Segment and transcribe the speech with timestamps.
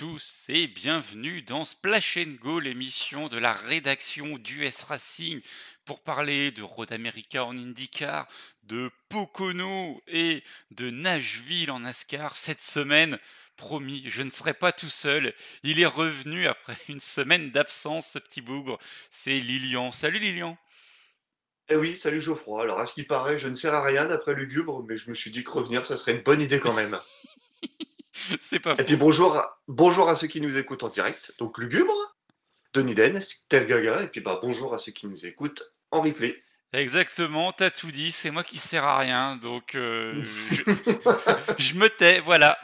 [0.00, 5.42] Tous et bienvenue dans Splash Go, l'émission de la rédaction d'US Racing
[5.84, 8.26] pour parler de Road America en IndyCar,
[8.62, 12.34] de Pocono et de Nashville en NASCAR.
[12.34, 13.18] Cette semaine,
[13.58, 15.34] promis, je ne serai pas tout seul.
[15.64, 18.78] Il est revenu après une semaine d'absence, ce petit bougre.
[19.10, 19.92] C'est Lilian.
[19.92, 20.56] Salut Lilian.
[21.68, 22.62] Eh oui, salut Geoffroy.
[22.62, 25.14] Alors, à ce qui paraît, je ne sers à rien d'après Lugubre, mais je me
[25.14, 26.98] suis dit que revenir, ça serait une bonne idée quand même.
[28.40, 31.32] C'est pas Et puis bonjour à, bonjour à ceux qui nous écoutent en direct.
[31.38, 32.16] Donc Lugubre,
[32.72, 36.42] Denis Den, Steve Gaga, et puis bah, bonjour à ceux qui nous écoutent en replay.
[36.72, 40.62] Exactement, t'as tout dit, c'est moi qui sers à rien, donc euh, je,
[41.58, 42.56] je me tais, voilà.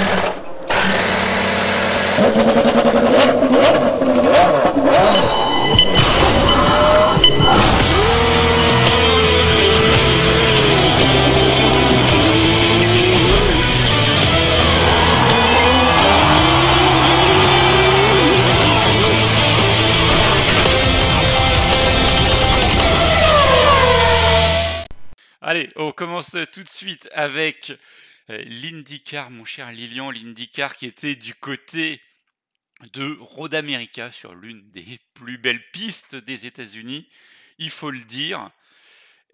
[25.52, 27.74] Allez, on commence tout de suite avec
[28.30, 32.00] euh, l'IndyCar, mon cher Lilian, l'IndyCar qui était du côté
[32.94, 37.06] de Road America sur l'une des plus belles pistes des États-Unis,
[37.58, 38.50] il faut le dire.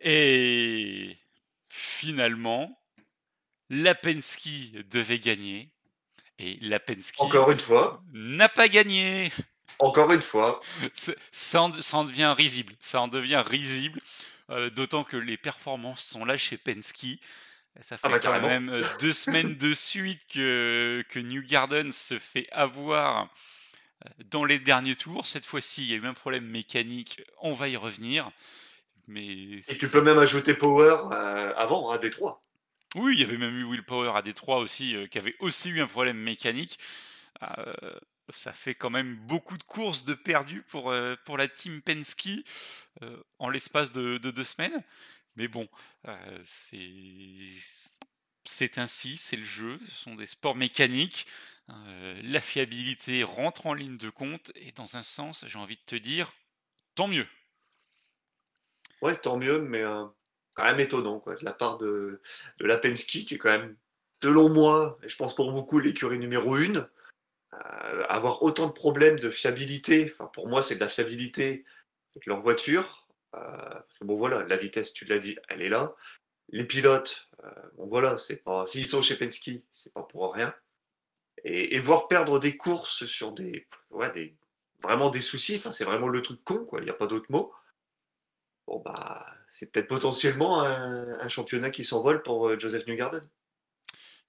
[0.01, 1.17] Et
[1.69, 2.77] finalement,
[3.71, 5.71] la Penske devait gagner.
[6.41, 9.31] Et la Penske Encore une fois, n'a pas gagné.
[9.79, 10.59] encore une fois.
[10.95, 12.75] C'est- Ça en, ça en devient risible.
[12.81, 14.01] Ça en devient risible.
[14.51, 17.19] Euh, D'autant que les performances sont là chez Penske.
[17.81, 21.93] Ça fait Ah bah, quand même euh, deux semaines de suite que, que New Garden
[21.93, 23.29] se fait avoir
[24.05, 25.27] euh, dans les derniers tours.
[25.27, 27.23] Cette fois-ci, il y a eu un problème mécanique.
[27.41, 28.31] On va y revenir.
[29.07, 32.43] Mais Et tu peux même ajouter Power euh, avant, à Détroit.
[32.97, 35.71] oui, il y avait même eu Will Power à Détroit aussi, euh, qui avait aussi
[35.71, 36.79] eu un problème mécanique.
[37.43, 37.99] Euh,
[38.31, 42.45] ça fait quand même beaucoup de courses de perdues pour, euh, pour la team Penske
[43.03, 44.83] euh, en l'espace de, de deux semaines.
[45.37, 45.69] Mais bon,
[46.07, 46.41] euh,
[48.45, 51.27] c'est ainsi, c'est le jeu, ce sont des sports mécaniques.
[51.71, 55.83] Euh, la fiabilité rentre en ligne de compte et dans un sens, j'ai envie de
[55.87, 56.33] te dire,
[56.95, 57.27] tant mieux.
[59.01, 59.85] Ouais, tant mieux, mais
[60.55, 62.21] quand même étonnant, quoi, de la part de,
[62.59, 63.77] de la Penske, qui est quand même,
[64.21, 66.89] selon moi, et je pense pour beaucoup, l'écurie numéro une.
[67.59, 71.65] Euh, avoir autant de problèmes de fiabilité, enfin, pour moi, c'est de la fiabilité
[72.15, 73.09] avec leur voiture.
[73.35, 75.95] Euh, bon, voilà, la vitesse, tu l'as dit, elle est là.
[76.51, 80.55] Les pilotes, euh, bon, voilà, c'est pas, s'ils sont chez Penske, c'est pas pour rien.
[81.45, 84.35] Et, voir perdre des courses sur des, ouais,
[84.83, 87.31] vraiment des soucis, enfin, c'est vraiment le truc con, quoi, il n'y a pas d'autre
[87.31, 87.53] mot.
[88.67, 93.27] Bon, bah, c'est peut-être potentiellement un, un championnat qui s'envole pour euh, Joseph Newgarden.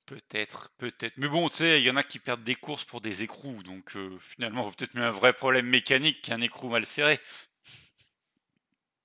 [0.09, 1.14] Peut-être, peut-être.
[1.18, 3.62] Mais bon, tu sais, il y en a qui perdent des courses pour des écrous,
[3.62, 7.20] donc euh, finalement, vaut peut-être mieux un vrai problème mécanique qu'un écrou mal serré.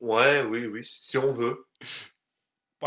[0.00, 1.66] Ouais, oui, oui, si on veut.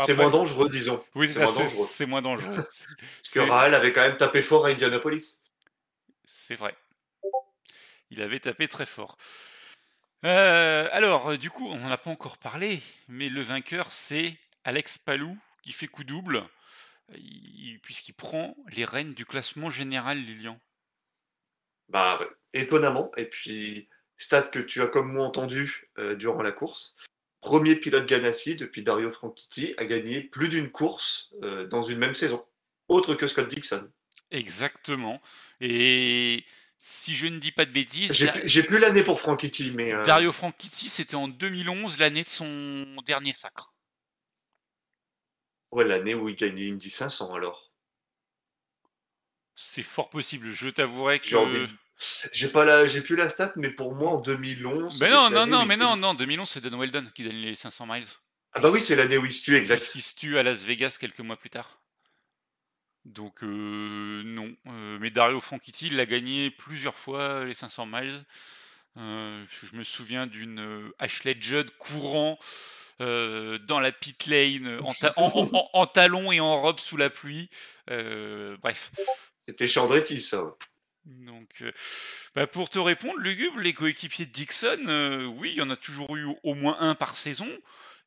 [0.04, 1.00] C'est moins dangereux, disons.
[1.14, 2.56] Oui, c'est ça, moins c'est moins dangereux.
[2.56, 5.44] Parce que Rahal avait quand même tapé fort à Indianapolis.
[6.24, 6.74] c'est vrai.
[8.10, 9.16] Il avait tapé très fort.
[10.24, 14.36] Euh, alors, euh, du coup, on n'en a pas encore parlé, mais le vainqueur, c'est
[14.64, 16.48] Alex Palou, qui fait coup double,
[17.82, 20.60] puisqu'il prend les rênes du classement général Lilian.
[21.88, 22.20] Bah,
[22.52, 23.10] étonnamment.
[23.16, 23.88] Et puis,
[24.18, 26.96] stat que tu as comme moi entendu euh, durant la course.
[27.40, 32.14] Premier pilote Ganassi depuis Dario Franchitti à gagner plus d'une course euh, dans une même
[32.14, 32.44] saison.
[32.88, 33.90] Autre que Scott Dixon.
[34.30, 35.20] Exactement.
[35.60, 36.44] Et
[36.78, 39.70] si je ne dis pas de bêtises, J'ai Da- plus- j'ai plus l'année pour Franchitti,
[39.72, 43.72] mais euh, Dario Franchitti, c'était en 2011, l'année de son dernier sacre.
[45.72, 47.72] Ouais, l'année où il gagnait Indy 500 alors.
[49.54, 50.52] C'est fort possible.
[50.52, 51.72] Je t'avouerai J'ai envie que.
[52.30, 55.00] J'ai pas la, j'ai plus la stat, mais pour moi en 2011.
[55.00, 56.14] Mais non, non, l'année non, où mais non, non.
[56.14, 58.06] 2011, c'est Don Weldon qui gagne les 500 miles.
[58.52, 59.78] Ah bah oui, c'est l'année où il se tue, exact.
[59.78, 61.80] Puisqu'il se tue à Las Vegas quelques mois plus tard.
[63.04, 64.54] Donc, euh, non.
[64.68, 68.24] Euh, mais Dario Franchitti, il a gagné plusieurs fois les 500 miles.
[68.96, 72.38] Euh, je me souviens d'une euh, Ashley Judd courant
[73.00, 76.80] euh, dans la pit lane en, ta- en- en- en- en talons et en robe
[76.80, 77.48] sous la pluie.
[77.90, 78.90] Euh, bref.
[79.46, 80.42] C'était chez Andretti, ça.
[81.04, 81.72] Donc, euh,
[82.34, 85.76] bah, pour te répondre, Lugubre, les coéquipiers de Dixon, euh, oui, il y en a
[85.76, 87.48] toujours eu au moins un par saison.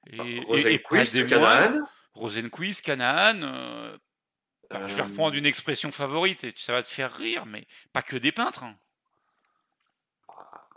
[0.08, 1.62] Et, et- et pas Rosenquist, des moindres.
[1.72, 1.88] Canaan.
[2.14, 3.42] Rosenquist, Canaan.
[3.44, 3.98] euh,
[4.72, 8.02] je vais Euh, reprendre une expression favorite et ça va te faire rire, mais pas
[8.02, 8.64] que des peintres.
[8.64, 8.78] hein.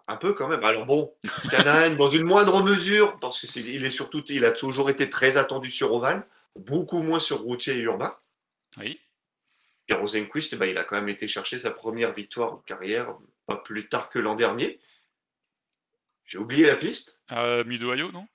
[0.07, 0.63] Un peu quand même.
[0.65, 1.15] Alors bon,
[1.51, 5.09] Canaan, dans une moindre mesure, parce que c'est, il est surtout, il a toujours été
[5.09, 8.15] très attendu sur Oval, beaucoup moins sur routier et urbain.
[8.77, 9.01] Oui.
[9.89, 13.15] Et Rosenquist, bah, il a quand même été chercher sa première victoire en carrière,
[13.47, 14.79] pas plus tard que l'an dernier.
[16.25, 17.19] J'ai oublié la piste.
[17.33, 18.27] Euh, Midoyo, non?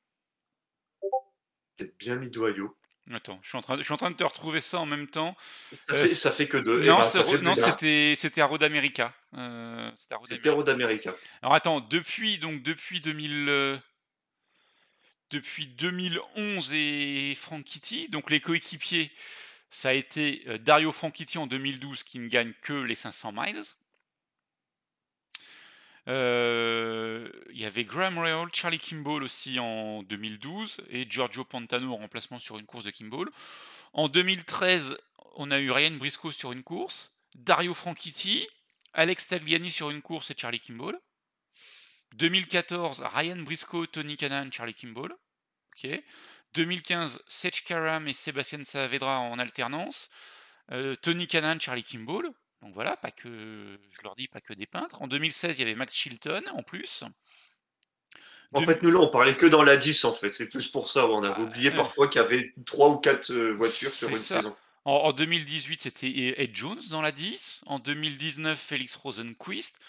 [1.77, 2.75] Peut-être bien Midoyo.
[3.11, 4.85] Attends, je suis, en train de, je suis en train de te retrouver ça en
[4.85, 5.35] même temps.
[5.71, 6.83] Ça, fait, ça fait que deux.
[6.83, 7.55] Non, Eh ben, non, d'un.
[7.55, 9.13] c'était c'était à Road America.
[9.35, 11.13] Euh, c'était à Road America.
[11.41, 13.77] Alors attends, depuis donc depuis 2000 euh,
[15.31, 19.11] depuis 2011 et Franchitti, donc les coéquipiers,
[19.71, 23.61] ça a été euh, Dario Franchitti en 2012 qui ne gagne que les 500 miles.
[26.09, 31.97] Euh, Il y avait Graham Rahal, Charlie Kimball aussi en 2012 et Giorgio Pantano en
[31.97, 33.29] remplacement sur une course de Kimball.
[33.93, 34.97] En 2013,
[35.35, 38.47] on a eu Ryan Briscoe sur une course, Dario Franchitti,
[38.93, 40.99] Alex Tagliani sur une course et Charlie Kimball.
[42.15, 45.13] 2014, Ryan Briscoe, Tony Canan, Charlie Kimball.
[45.75, 45.89] Ok.
[46.55, 50.09] 2015, Seth Karam et Sébastien Saavedra en alternance.
[50.71, 52.31] Euh, Tony Canan, Charlie Kimball.
[52.61, 55.01] Donc voilà, pas que, je leur dis, pas que des peintres.
[55.01, 57.03] En 2016, il y avait Max Chilton en plus.
[58.53, 60.29] En fait, nous là, on parlait que dans la 10, en fait.
[60.29, 61.07] C'est plus pour ça.
[61.07, 64.17] On avait Ah, oublié parfois qu'il y avait trois ou quatre euh, voitures sur une
[64.17, 64.37] ça.
[64.37, 64.55] saison.
[64.85, 66.09] En, en 2018, c'était
[66.41, 67.63] Ed Jones dans la 10.
[67.67, 69.79] En 2019, Félix Rosenquist.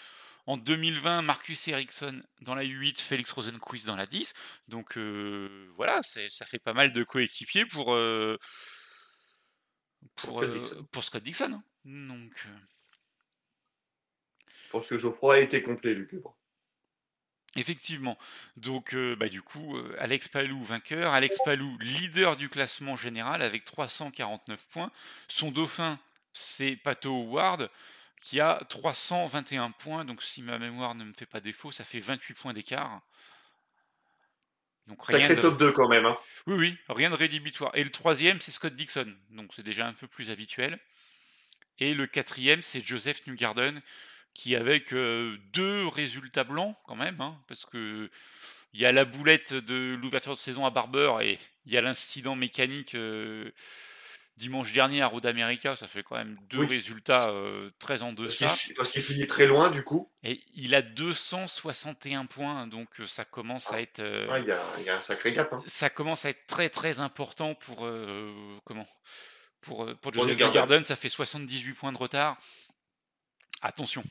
[0.47, 4.33] En 2020, Marcus Ericsson dans la 8, Félix Rosenquist dans la 10.
[4.67, 8.37] Donc euh, voilà, ça fait pas mal de coéquipiers pour, euh,
[10.15, 10.87] pour, Scott Dixon.
[10.91, 11.61] pour Scott Dixon.
[11.85, 12.59] Donc, euh,
[14.65, 16.11] Je pense que Geoffroy a été complet, Luc.
[17.55, 18.17] Effectivement.
[18.55, 21.13] Donc, euh, bah, du coup, euh, Alex Palou vainqueur.
[21.13, 24.91] Alex Palou leader du classement général avec 349 points.
[25.27, 25.99] Son dauphin,
[26.33, 27.69] c'est Pato Howard
[28.21, 30.05] qui a 321 points.
[30.05, 33.01] Donc, si ma mémoire ne me fait pas défaut, ça fait 28 points d'écart.
[34.87, 35.41] Donc, rien Sacré de...
[35.41, 36.05] top 2 quand même.
[36.05, 36.17] Hein.
[36.47, 37.71] Oui, oui, rien de rédhibitoire.
[37.75, 39.13] Et le troisième, c'est Scott Dixon.
[39.31, 40.79] Donc, c'est déjà un peu plus habituel.
[41.81, 43.81] Et le quatrième, c'est Joseph Newgarden
[44.33, 48.09] qui avec euh, deux résultats blancs quand même, hein, parce que
[48.73, 51.81] il y a la boulette de l'ouverture de saison à Barber et il y a
[51.81, 53.51] l'incident mécanique euh,
[54.37, 56.67] dimanche dernier à Road America, ça fait quand même deux Oui.
[56.67, 58.55] résultats euh, très en deçà.
[58.77, 60.07] parce qu'il finit très loin, du coup.
[60.23, 63.99] Et il a 261 points, donc ça commence à être
[64.29, 65.51] Ouais, Il y, a, il y a un sacré gap.
[65.51, 65.63] Hein.
[65.65, 67.85] ça commence à être très très important pour
[68.63, 68.87] comment
[69.61, 70.37] pour, euh, pour Pour Joseph.
[70.37, 72.37] Newgarden, ça fait 78 points de retard.
[73.61, 74.03] Attention,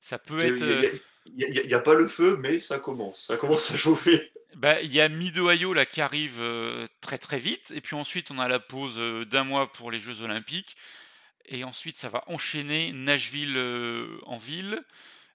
[0.00, 0.62] ça peut Il être.
[0.62, 3.26] euh, n'y a, pas le feu, mais ça commence.
[3.26, 4.32] Ça commence à chauffer.
[4.54, 8.30] bah, il y a Mid-Ohio là qui arrive euh, très très vite, et puis ensuite
[8.30, 10.76] on a la pause euh, d'un mois pour les Jeux Olympiques,
[11.46, 14.82] et ensuite ça va enchaîner Nashville euh, en ville,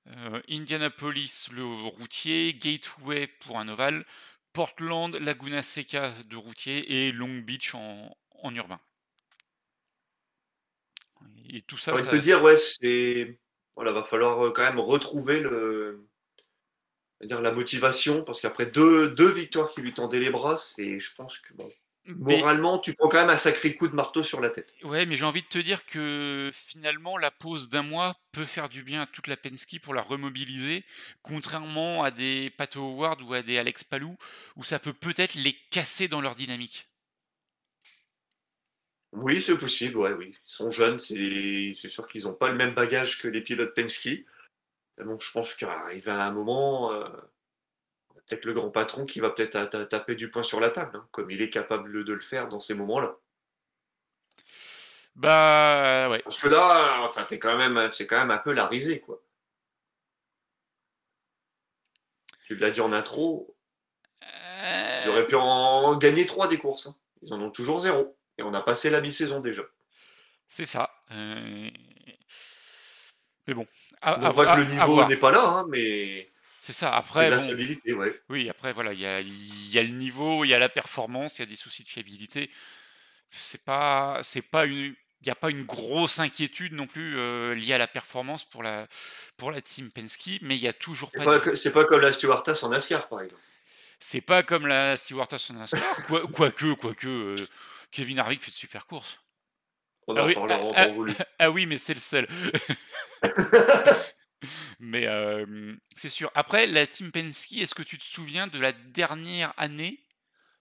[0.08, 4.06] euh, Indianapolis le routier, Gateway pour un ovale,
[4.56, 8.80] Portland, Laguna Seca de routier et Long Beach en, en urbain.
[11.50, 13.38] Et tout ça, de te dire, ouais, c'est.
[13.76, 16.08] Voilà, va falloir euh, quand même retrouver le.
[17.22, 21.00] on dire la motivation, parce qu'après deux, deux victoires qui lui tendaient les bras, c'est,
[21.00, 21.70] je pense que bon,
[22.08, 24.74] moralement, tu prends quand même un sacré coup de marteau sur la tête.
[24.84, 28.70] Ouais, mais j'ai envie de te dire que finalement, la pause d'un mois peut faire
[28.70, 30.84] du bien à toute la Penske pour la remobiliser,
[31.22, 34.16] contrairement à des Pato Howard ou à des Alex Palou,
[34.56, 36.88] où ça peut peut-être les casser dans leur dynamique.
[39.12, 40.36] Oui, c'est possible, ouais, oui.
[40.36, 44.10] Ils sont jeunes, c'est sûr qu'ils n'ont pas le même bagage que les pilotes Penske.
[45.04, 47.08] Bon, je pense qu'arrivé à un moment, euh,
[48.28, 50.98] peut-être le grand patron qui va peut-être ta- ta- taper du poing sur la table,
[50.98, 53.16] hein, comme il est capable de le faire dans ces moments-là.
[55.16, 56.20] Bah ouais.
[56.24, 59.22] Parce que là, enfin, t'es quand même, c'est quand même un peu la risée, quoi.
[62.48, 63.56] Tu l'as dit en intro,
[64.22, 64.28] ils
[65.08, 66.88] Euh, auraient pu en gagner trois des courses.
[66.88, 66.96] hein.
[67.22, 68.18] Ils en ont toujours zéro.
[68.38, 69.64] Et on a passé la mi-saison déjà.
[70.48, 70.92] C'est ça.
[71.12, 71.70] Euh,
[73.48, 73.68] Mais bon,
[74.02, 76.32] à, Non à- pas à- que le niveau n'est pas là, hein, mais
[76.66, 76.96] C'est ça.
[76.96, 78.20] Après, de la bon, fiabilité, ouais.
[78.28, 80.68] oui, après voilà, il y a, il y a le niveau, il y a la
[80.68, 82.50] performance, il y a des soucis de fiabilité.
[83.30, 84.96] C'est pas, c'est pas une, il
[85.28, 88.88] n'y a pas une grosse inquiétude non plus euh, liée à la performance pour la,
[89.38, 91.38] pour la team Penske, mais il y a toujours C'est pas.
[91.38, 93.44] de- c'est pas comme la Stewart-Haas en NASCAR, par exemple.
[94.00, 97.48] C'est pas comme la Stewart-Haas en NASCAR, quoi- quoique, quoique, euh,
[97.92, 99.20] Kevin Harvick fait de super courses.
[100.08, 100.36] On Ah en oui,
[100.76, 101.14] ah, voulu.
[101.38, 102.28] Ah oui, mais c'est le seul.
[104.80, 106.32] mais euh, c'est sûr.
[106.36, 110.04] Après, la team Penske, est-ce que tu te souviens de la dernière année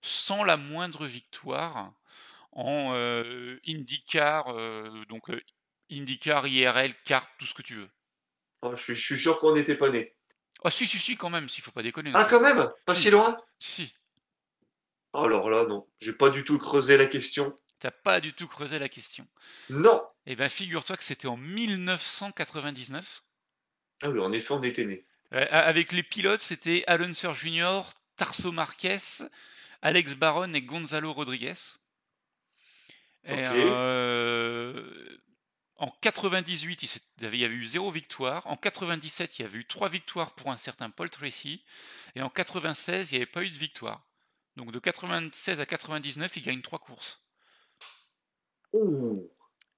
[0.02, 1.92] sans la moindre victoire
[2.52, 5.24] en euh, IndyCar, euh, donc
[5.90, 7.90] IndyCar, IRL, kart, tout ce que tu veux?
[8.62, 10.14] Oh, je, suis, je suis sûr qu'on n'était pas nés.
[10.62, 12.10] Ah si, si, si, quand même, s'il faut pas déconner.
[12.10, 12.70] non Ah, quand même?
[12.86, 13.02] Pas Si.
[13.02, 13.36] si loin?
[13.58, 13.94] Si, si.
[15.12, 15.86] Alors là, non.
[16.00, 17.58] J'ai pas du tout creusé la question.
[17.78, 19.26] t'as pas du tout creusé la question.
[19.68, 20.02] Non.
[20.26, 23.22] Eh ben, figure-toi que c'était en 1999.
[24.04, 25.04] Ah oui, en effet, on était né.
[25.30, 27.80] avec les pilotes, c'était Alonso Jr.,
[28.16, 29.24] Tarso Marquez,
[29.82, 31.54] Alex Baron et Gonzalo Rodriguez.
[33.28, 35.18] Euh,
[35.76, 38.46] en 98, il y avait eu zéro victoire.
[38.46, 41.64] En 97, il y avait eu trois victoires pour un certain Paul Tracy.
[42.14, 44.02] Et en 96, il n'y avait pas eu de victoire.
[44.56, 47.26] Donc de 96 à 99, il gagne trois courses.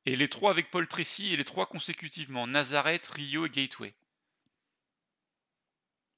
[0.05, 3.95] Et les trois avec Paul Tracy et les trois consécutivement Nazareth, Rio et Gateway.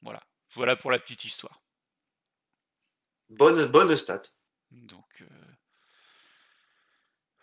[0.03, 0.23] Voilà.
[0.51, 1.61] Voilà pour la petite histoire.
[3.31, 4.23] Bonne, bonne stat.
[4.71, 5.27] Donc euh,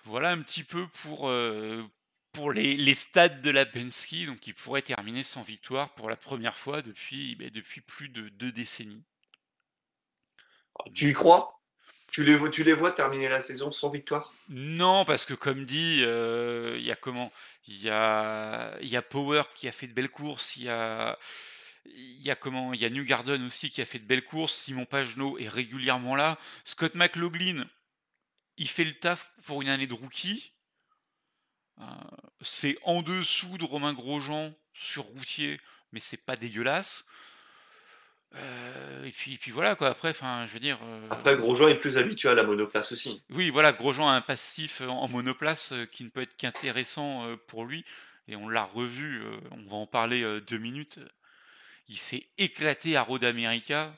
[0.03, 1.83] voilà un petit peu pour, euh,
[2.31, 6.15] pour les, les, stades de la Penske, donc il pourrait terminer sans victoire pour la
[6.15, 9.03] première fois depuis, ben, depuis plus de deux décennies.
[10.93, 11.59] Tu y crois?
[12.11, 14.33] Tu les, vois, tu les vois terminer la saison sans victoire?
[14.47, 17.31] Non, parce que comme dit, euh, il y a comment?
[17.67, 21.17] Il y a, y a Power qui a fait de belles courses, il y a,
[21.85, 24.55] y a comment Il y a New Garden aussi qui a fait de belles courses,
[24.55, 27.65] Simon Pagenaud est régulièrement là, Scott McLaughlin,
[28.57, 30.53] il fait le taf pour une année de rookie.
[31.81, 31.83] Euh,
[32.41, 35.59] c'est en dessous de Romain Grosjean sur routier,
[35.91, 37.05] mais c'est pas dégueulasse.
[38.35, 39.89] Euh, et puis, puis voilà quoi.
[39.89, 40.79] Après, enfin, je veux dire.
[40.83, 43.21] Euh, Après, Grosjean est plus habitué à la monoplace aussi.
[43.29, 47.85] Oui, voilà, Grosjean a un passif en monoplace qui ne peut être qu'intéressant pour lui.
[48.27, 49.23] Et on l'a revu.
[49.51, 50.99] on va en parler deux minutes.
[51.87, 53.95] Il s'est éclaté à Road America.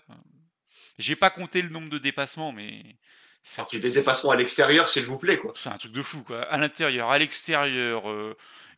[0.98, 2.98] J'ai pas compté le nombre de dépassements, mais
[3.44, 5.54] c'est truc des dépassements à l'extérieur, s'il vous plaît, quoi.
[5.56, 6.42] C'est un truc de fou, quoi.
[6.44, 8.04] À l'intérieur, à l'extérieur.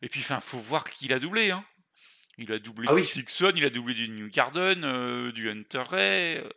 [0.02, 1.64] et puis, enfin, faut voir qu'il a doublé, hein.
[2.40, 5.82] Il a doublé ah du Dixon, il a doublé du New Garden, euh, du Hunter
[5.86, 6.38] Ray.
[6.38, 6.48] Euh.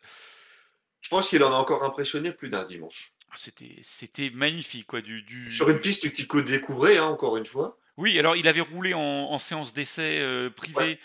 [1.02, 3.12] Je pense qu'il en a encore impressionné plus d'un dimanche.
[3.32, 5.02] Ah, c'était, c'était magnifique, quoi.
[5.02, 5.52] Du, du...
[5.52, 7.78] Sur une piste qu'il découvrait, hein, encore une fois.
[7.98, 11.00] Oui, alors il avait roulé en, séance d'essai euh, privée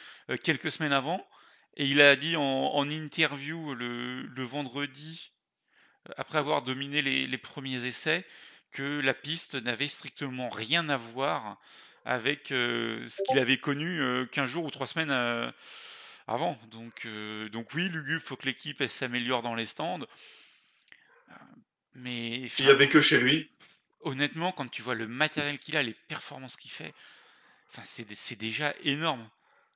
[0.45, 1.27] quelques semaines avant,
[1.79, 5.33] et il a dit en, interview le, vendredi,
[6.17, 8.27] après avoir dominé les, les, premiers essais,
[8.73, 11.59] que la piste n'avait strictement rien à voir
[12.05, 13.99] avec euh, ce qu'il avait connu
[14.33, 15.51] 15 euh, jours ou 3 semaines euh,
[16.27, 16.59] avant.
[16.71, 17.07] Donc,
[17.53, 20.07] donc oui, Lugu, faut que l'équipe s'améliore dans les stands.
[21.95, 23.51] Mais il n'y avait que chez lui.
[24.01, 26.95] Honnêtement, quand tu vois le matériel qu'il a, les performances qu'il fait,
[27.71, 29.29] enfin, c'est déjà énorme.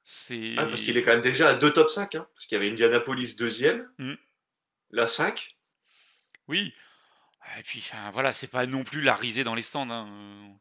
[0.05, 2.61] C'est parce qu'il est quand même déjà à deux top 5, hein, parce qu'il y
[2.61, 4.15] avait Indianapolis deuxième, mmh.
[4.91, 5.57] la 5.
[6.49, 6.73] Oui.
[7.59, 9.91] Et puis, enfin, voilà, c'est pas non plus la risée dans les stands.
[9.91, 10.57] Hein.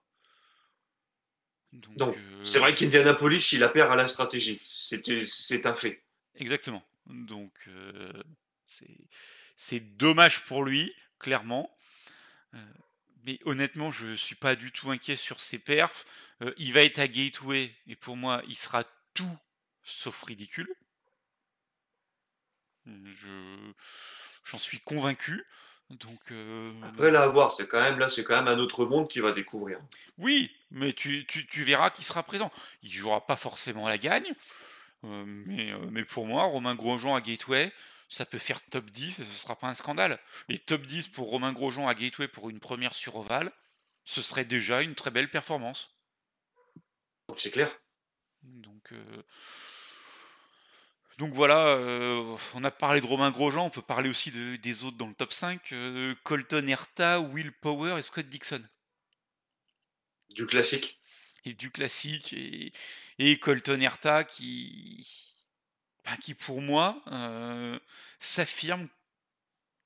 [1.71, 4.61] Donc, c'est vrai qu'Indianapolis, il a perd à la stratégie.
[4.73, 6.03] C'est un fait.
[6.35, 6.83] Exactement.
[7.05, 7.67] Donc,
[9.55, 11.75] c'est dommage pour lui, clairement.
[13.23, 16.05] mais honnêtement, je ne suis pas du tout inquiet sur ses perfs.
[16.57, 18.83] il va être à Gateway, et pour moi, il sera
[19.13, 19.37] tout
[19.83, 20.73] sauf ridicule.
[22.85, 25.45] J'en suis convaincu.
[25.89, 28.85] Donc, euh, Après, là, à voir, c'est quand même là, c'est quand même un autre
[28.85, 29.79] monde qui va découvrir.
[30.17, 31.25] Oui, mais tu,
[31.57, 32.49] verras qu'il sera présent.
[32.81, 34.33] Il jouera pas forcément la gagne,
[35.03, 37.73] euh, mais, euh, mais pour moi, Romain Grosjean à Gateway,
[38.07, 40.17] ça peut faire top 10 et ce sera pas un scandale.
[40.47, 43.51] Et top 10 pour Romain Grosjean à Gateway pour une première sur Oval,
[44.05, 45.93] ce serait déjà une très belle performance.
[47.35, 47.77] C'est clair.
[48.43, 48.93] Donc,
[51.21, 54.97] donc voilà, euh, on a parlé de Romain Grosjean, on peut parler aussi des autres
[54.97, 55.71] dans le top 5.
[55.71, 58.63] Euh, Colton Herta, Will Power et Scott Dixon.
[60.31, 60.99] Du classique.
[61.45, 62.33] Et du classique.
[62.33, 65.07] Et, Colton Herta qui,
[66.05, 67.77] bah, qui pour moi, euh,
[68.19, 68.87] s'affirme,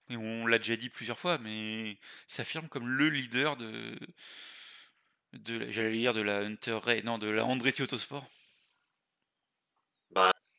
[0.09, 1.97] et on l'a déjà dit plusieurs fois, mais
[2.27, 3.99] s'affirme comme le leader de,
[5.33, 8.25] de j'allais dire de la Hunter Ray, non, de la Andretti Autosport.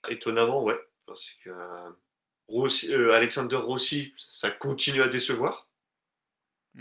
[0.08, 0.78] Étonnamment, ouais.
[1.06, 5.68] Parce que euh, Alexander Rossi, ça continue à décevoir.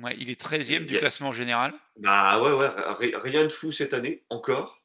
[0.02, 1.74] Ouais, il est 13e du classement général.
[1.98, 4.82] Bah ouais, ouais, rien de fou cette année, encore.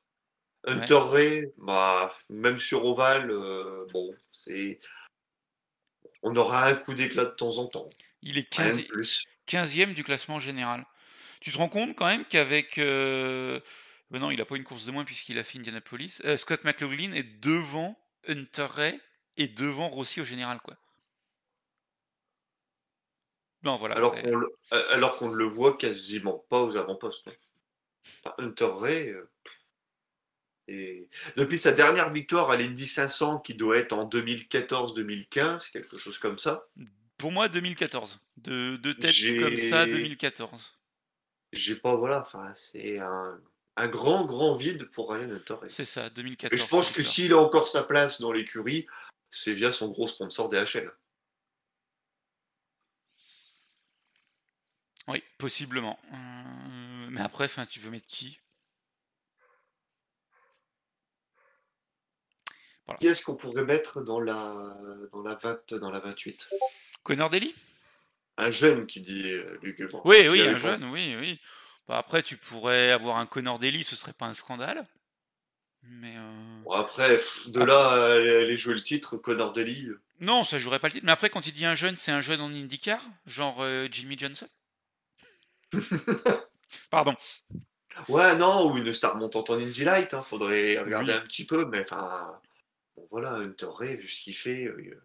[0.64, 4.78] Hunter Ray, bah, même sur Oval, euh, bon, c'est.
[6.22, 7.86] On aura un coup d'éclat de temps en temps.
[8.22, 8.82] Il est 15...
[8.82, 10.84] e du classement général.
[11.40, 12.78] Tu te rends compte quand même qu'avec.
[12.78, 13.58] Euh...
[14.10, 16.20] Ben non, il n'a pas une course de moins puisqu'il a fait Indianapolis.
[16.24, 17.96] Euh, Scott McLaughlin est devant
[18.28, 19.00] Hunter Ray
[19.36, 20.76] et devant Rossi au général, quoi.
[23.62, 23.96] Non, voilà.
[23.96, 24.48] Alors qu'on le,
[24.92, 27.28] alors le voit quasiment pas aux avant-postes.
[28.38, 29.08] Hunter Ray.
[29.08, 29.30] Euh,
[30.68, 31.08] et...
[31.36, 36.38] Depuis sa dernière victoire à l'Indy 500, qui doit être en 2014-2015, quelque chose comme
[36.38, 36.66] ça.
[37.18, 38.18] Pour moi, 2014.
[38.38, 40.78] De, de tête comme ça, 2014.
[41.52, 43.38] j'ai pas, voilà, enfin, c'est un,
[43.80, 45.56] un grand, grand vide pour Ryan Hunter.
[45.68, 46.52] C'est ça, 2014.
[46.52, 48.86] Et je pense que s'il a encore sa place dans l'écurie,
[49.30, 50.92] c'est via son gros sponsor DHL.
[55.08, 55.98] Oui, possiblement.
[56.12, 58.38] Euh, mais après, fin, tu veux mettre qui?
[62.98, 64.76] Qui est-ce qu'on pourrait mettre dans la,
[65.12, 66.50] dans la, 20, dans la 28
[67.04, 67.54] Connor Daly?
[68.36, 70.02] Un jeune qui dit euh, lugubre.
[70.04, 71.40] Oui, oui, un jeune, oui, oui.
[71.90, 74.86] Bah, après, tu pourrais avoir un Connor Daly, ce serait pas un scandale.
[75.82, 79.86] Mais euh, bon, après, de là à aller jouer le titre, Connor Daly.
[79.86, 80.00] Euh.
[80.20, 81.04] Non, ça jouerait pas le titre.
[81.04, 84.46] Mais après, quand il dit un jeune, c'est un jeune en IndyCar, genre Jimmy Johnson
[86.90, 87.16] Pardon.
[88.06, 91.64] Ouais, non, ou une star montante en Indy Light, hein, faudrait regarder un petit peu,
[91.64, 92.40] mais enfin,
[92.96, 95.02] bon, voilà, Hunter Ray, vu ce qu'il fait, euh,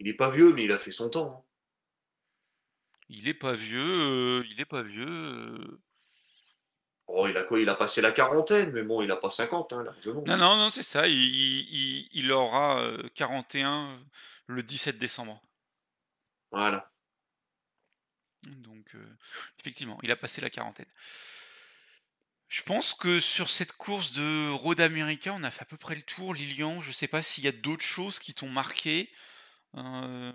[0.00, 1.38] il est pas vieux, mais il a fait son temps.
[1.38, 1.50] Hein.
[3.08, 5.58] Il est pas vieux, euh, il est pas vieux.
[7.08, 7.12] Euh.
[7.16, 9.72] Oh, il a quoi Il a passé la quarantaine, mais bon, il a pas 50,
[9.72, 10.22] hein, largement.
[10.26, 12.82] Non, non, non, c'est ça, il, il, il aura
[13.14, 14.00] 41
[14.46, 15.42] le 17 décembre.
[16.50, 16.90] Voilà.
[18.46, 19.16] Donc, euh,
[19.60, 20.86] effectivement, il a passé la quarantaine.
[22.48, 25.96] Je pense que sur cette course de Road America, on a fait à peu près
[25.96, 26.34] le tour.
[26.34, 29.10] Lilian, je ne sais pas s'il y a d'autres choses qui t'ont marqué,
[29.76, 30.32] euh,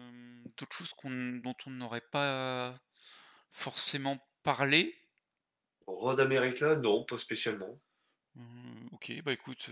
[0.58, 2.78] d'autres choses dont on n'aurait pas
[3.52, 4.99] forcément parlé.
[5.98, 7.80] Road America, non, pas spécialement.
[8.38, 8.42] Euh,
[8.92, 9.70] ok, bah écoute,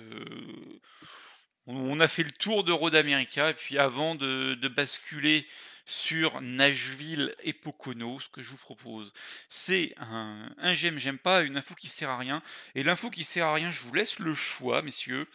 [1.67, 5.45] on a fait le tour de Road America, et puis avant de, basculer
[5.85, 9.13] sur Nashville et Pocono, ce que je vous propose,
[9.49, 12.41] c'est un, j'aime, j'aime pas, une info qui sert à rien.
[12.75, 15.27] Et l'info qui sert à rien, je vous laisse le choix, messieurs.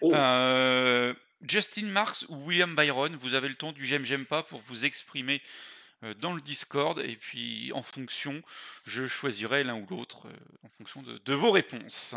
[0.00, 0.14] Oh.
[0.14, 4.60] Euh, Justin Marks ou William Byron, vous avez le temps du j'aime, j'aime pas pour
[4.60, 5.75] vous exprimer euh,
[6.20, 8.42] dans le Discord, et puis en fonction,
[8.84, 12.14] je choisirai l'un ou l'autre euh, en fonction de vos réponses.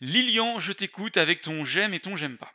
[0.00, 2.52] Lilian, je t'écoute avec ton j'aime et ton j'aime pas.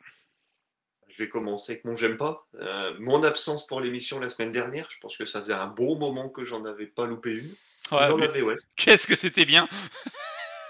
[1.08, 2.46] Je vais commencer avec mon j'aime pas.
[2.56, 5.98] Euh, mon absence pour l'émission la semaine dernière, je pense que ça faisait un bon
[5.98, 7.54] moment que j'en avais pas loupé une.
[7.90, 9.66] Ouais, Qu'est-ce que c'était bien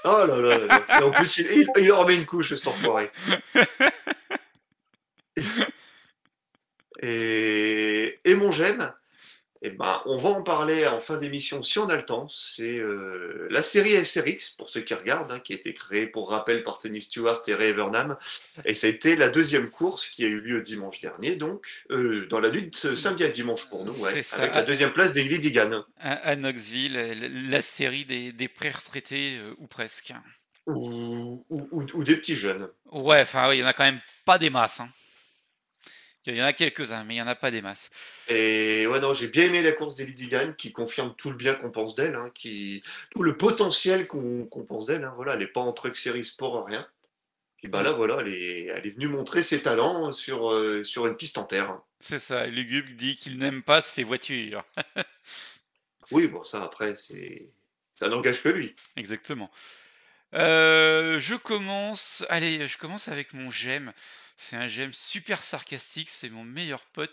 [0.04, 3.10] Oh là là, là, Et en plus, il, il, remet une couche, cet enfoiré.
[7.02, 8.92] et, et mon j'aime,
[9.62, 12.28] eh ben, on va en parler en fin d'émission si on a le temps.
[12.28, 16.30] C'est euh, la série SRX, pour ceux qui regardent, hein, qui a été créée pour
[16.30, 18.16] rappel par Tony Stewart et Ray Evernham.
[18.64, 22.26] Et ça a été la deuxième course qui a eu lieu dimanche dernier, donc euh,
[22.28, 25.28] dans la nuit de samedi à dimanche pour nous, ouais, avec la deuxième place des
[25.28, 25.84] Digan.
[25.98, 30.12] À, Knoxville, la série des, des pré-retraités, euh, ou presque.
[30.66, 32.68] Ou, ou, des petits jeunes.
[32.92, 34.80] Ouais, enfin, il y en a quand même pas des masses.
[34.80, 34.88] Hein.
[36.28, 37.90] Il y en a quelques-uns, mais il n'y en a pas des masses.
[38.28, 41.54] Et ouais, non, j'ai bien aimé la course d'Ellie Digan qui confirme tout le bien
[41.54, 42.82] qu'on pense d'elle, hein, qui...
[43.10, 45.04] tout le potentiel qu'on pense d'elle.
[45.04, 46.86] Hein, voilà, elle n'est pas en truck série sport, rien.
[47.62, 51.06] Et ben là, voilà, elle est, elle est venue montrer ses talents sur, euh, sur
[51.06, 51.80] une piste en terre.
[51.98, 54.64] C'est ça, Lugubre dit qu'il n'aime pas ses voitures.
[56.12, 57.48] oui, bon, ça après, c'est
[57.98, 58.76] ça n'engage que lui.
[58.96, 59.50] Exactement.
[60.34, 62.24] Euh, je commence.
[62.28, 63.92] Allez, je commence avec mon j'aime.
[64.40, 67.12] C'est un j'aime super sarcastique, c'est mon meilleur pote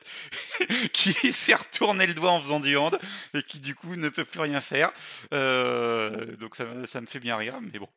[0.94, 3.00] qui s'est retourné le doigt en faisant du hand
[3.34, 4.94] et qui du coup ne peut plus rien faire.
[5.34, 6.66] Euh, donc ça,
[7.02, 7.90] me fait bien rire, mais bon.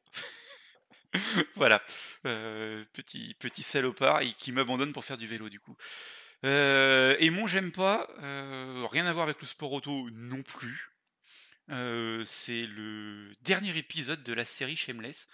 [1.56, 1.82] voilà,
[2.24, 5.76] euh, petit, petit salopard et qui m'abandonne pour faire du vélo du coup.
[6.44, 8.08] Euh, et mon j'aime pas,
[8.90, 10.90] rien à voir avec le sport auto non plus.
[11.68, 15.28] c'est le dernier épisode de la série Shameless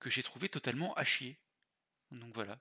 [0.00, 1.38] que j'ai trouvé totalement à chier.
[2.10, 2.58] Donc voilà,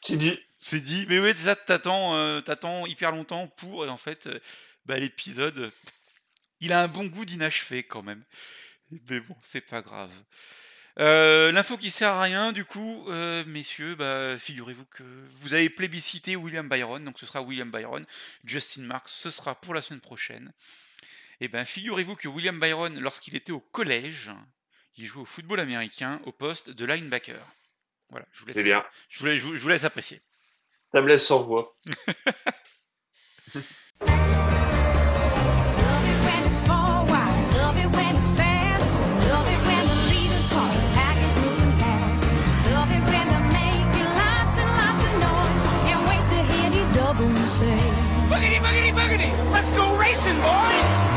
[0.00, 0.38] c'est dit.
[0.60, 1.06] C'est dit.
[1.08, 4.38] Mais oui, c'est ça, t'attends, euh, t'attends hyper longtemps pour, en fait, euh,
[4.86, 5.72] bah, l'épisode,
[6.60, 8.22] il a un bon goût d'inachevé quand même.
[9.08, 10.12] Mais bon, c'est pas grave.
[11.00, 13.08] Euh, l'info qui sert à rien, du coup,
[13.46, 15.02] messieurs, bah, figurez-vous que
[15.40, 18.06] vous avez plébiscité William Byron, donc ce sera William Byron.
[18.44, 20.52] Justin Marks, ce sera pour la semaine prochaine.
[21.40, 24.30] Et eh ben, figurez-vous que William Byron, lorsqu'il était au collège,
[24.96, 27.44] il jouait au football américain au poste de linebacker.
[28.14, 28.84] Voilà, je vous laisse, bien.
[29.08, 30.20] Je vous, je, vous, laisse apprécier.
[30.92, 31.76] Ça me laisse sans voix.
[48.28, 49.52] Boogity, boogity, boogity!
[49.52, 51.13] Let's go racing, boys!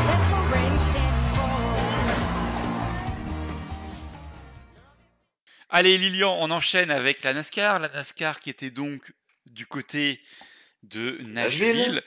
[5.70, 7.78] Allez, Lilian, on enchaîne avec la NASCAR.
[7.78, 9.12] La NASCAR qui était donc
[9.44, 10.22] du côté
[10.82, 12.02] de Nashville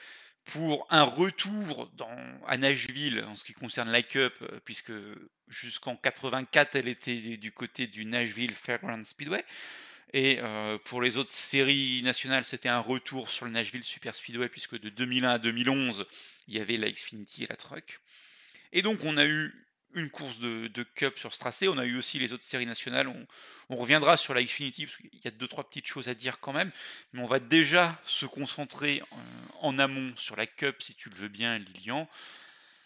[0.45, 2.09] pour un retour dans,
[2.47, 4.91] à Nashville en ce qui concerne la Cup, euh, puisque
[5.47, 9.45] jusqu'en 84, elle était du côté du Nashville Fairground Speedway.
[10.13, 14.49] Et euh, pour les autres séries nationales, c'était un retour sur le Nashville Super Speedway,
[14.49, 16.07] puisque de 2001 à 2011,
[16.47, 17.99] il y avait la Xfinity et la Truck.
[18.73, 19.53] Et donc, on a eu
[19.93, 21.67] une course de, Cup sur ce tracé.
[21.67, 23.07] On a eu aussi les autres séries nationales.
[23.07, 26.39] On, reviendra sur la Xfinity parce qu'il y a deux trois petites choses à dire
[26.39, 26.71] quand même.
[27.13, 29.15] Mais on va déjà se concentrer euh,
[29.61, 32.09] en, amont sur la Cup, si tu le veux bien, Lilian.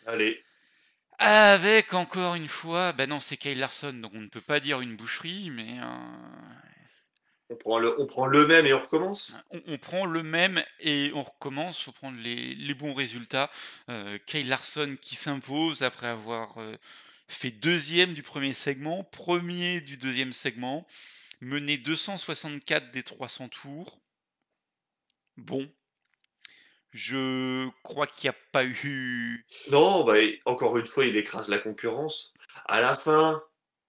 [0.05, 0.43] Allez.
[1.17, 4.81] Avec encore une fois, ben non, c'est Kyle Larson, donc on ne peut pas dire
[4.81, 5.85] une boucherie, mais euh,
[7.49, 9.35] on prend, le, on prend le même et on recommence?
[9.67, 13.51] On, prend le même et on recommence, il faut prendre les, bons résultats.
[13.89, 16.75] Euh, Kyle Larson qui s'impose après avoir euh,
[17.27, 20.87] fait deuxième du premier segment, premier du deuxième segment,
[21.41, 23.99] mené 264 des 300 tours.
[25.37, 25.69] Bon,
[26.91, 29.45] je crois qu'il n'y a pas eu...
[29.69, 32.33] Non, bah, encore une fois, il écrase la concurrence.
[32.67, 33.43] À la fin,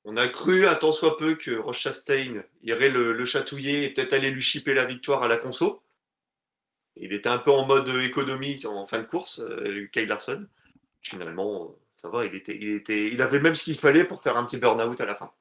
[0.08, 4.12] on a cru un tant soit peu que Roche Chastain irait le, chatouiller et peut-être
[4.12, 5.82] aller lui chipper la victoire à la conso.
[6.94, 10.46] Il était un peu en mode économie en fin de course, euh, Kyle Larson.
[11.02, 14.36] Finalement, ça va, il, était, il, était, il avait même ce qu'il fallait pour faire
[14.36, 15.32] un petit burn-out à la fin.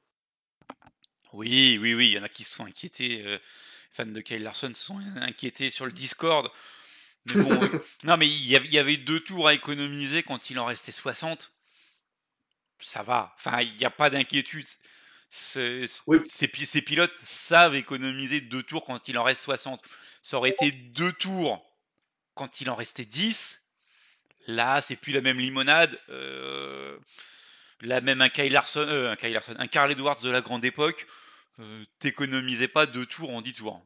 [1.32, 3.22] Oui, oui, oui, il y en a qui se sont inquiétés.
[3.24, 3.38] Euh,
[3.92, 6.50] fans de Kyle Larson se sont inquiétés sur le Discord.
[8.04, 11.52] non, mais il y avait deux tours à économiser quand il en restait 60
[12.78, 13.34] ça va.
[13.36, 14.66] Enfin, il n'y a pas d'inquiétude.
[15.28, 15.88] Ces,
[16.84, 19.82] pilotes savent économiser deux tours quand il en reste 60.
[20.22, 21.64] Ça aurait été deux tours
[22.34, 23.72] quand il en restait 10.
[24.46, 25.98] Là, c'est plus la même limonade.
[26.08, 26.96] Euh,
[27.80, 30.64] la même un Kyle Larson, euh, un Kyle Larson, un Carl Edwards de la grande
[30.64, 31.06] époque.
[31.58, 33.82] Euh, T'économisais pas deux tours en 10 tours.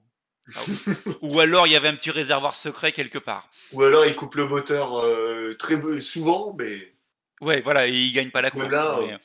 [0.54, 0.60] Ah
[1.22, 3.48] ou alors il y avait un petit réservoir secret quelque part.
[3.72, 6.94] Ou alors il coupe le moteur euh, très souvent, mais
[7.40, 8.68] Ouais, voilà, et il gagne pas la course.
[8.68, 9.18] mais, euh,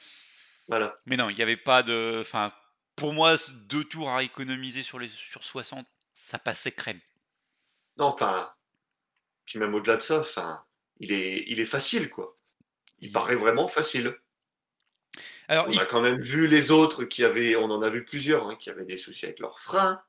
[0.67, 0.97] voilà.
[1.05, 2.19] mais non, il n'y avait pas de.
[2.21, 2.51] Enfin,
[2.95, 3.35] pour moi,
[3.67, 6.99] deux tours à économiser sur, les, sur 60, ça passait crème.
[7.97, 8.51] Non, enfin.
[9.45, 10.63] Puis même au-delà de ça, enfin,
[10.99, 12.37] il est, il est facile, quoi.
[12.99, 14.17] Il paraît vraiment facile.
[15.47, 18.49] Alors, on a quand même vu les autres qui avaient, on en a vu plusieurs,
[18.49, 20.01] hein, qui avaient des soucis avec leurs freins,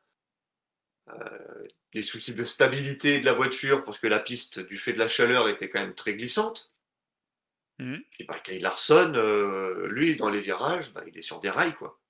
[1.09, 4.99] euh, des soucis de stabilité de la voiture parce que la piste, du fait de
[4.99, 6.73] la chaleur, était quand même très glissante.
[7.79, 7.97] Mmh.
[8.19, 11.75] Et bah, Kyle Larson, euh, lui, dans les virages, bah, il est sur des rails,
[11.75, 12.01] quoi.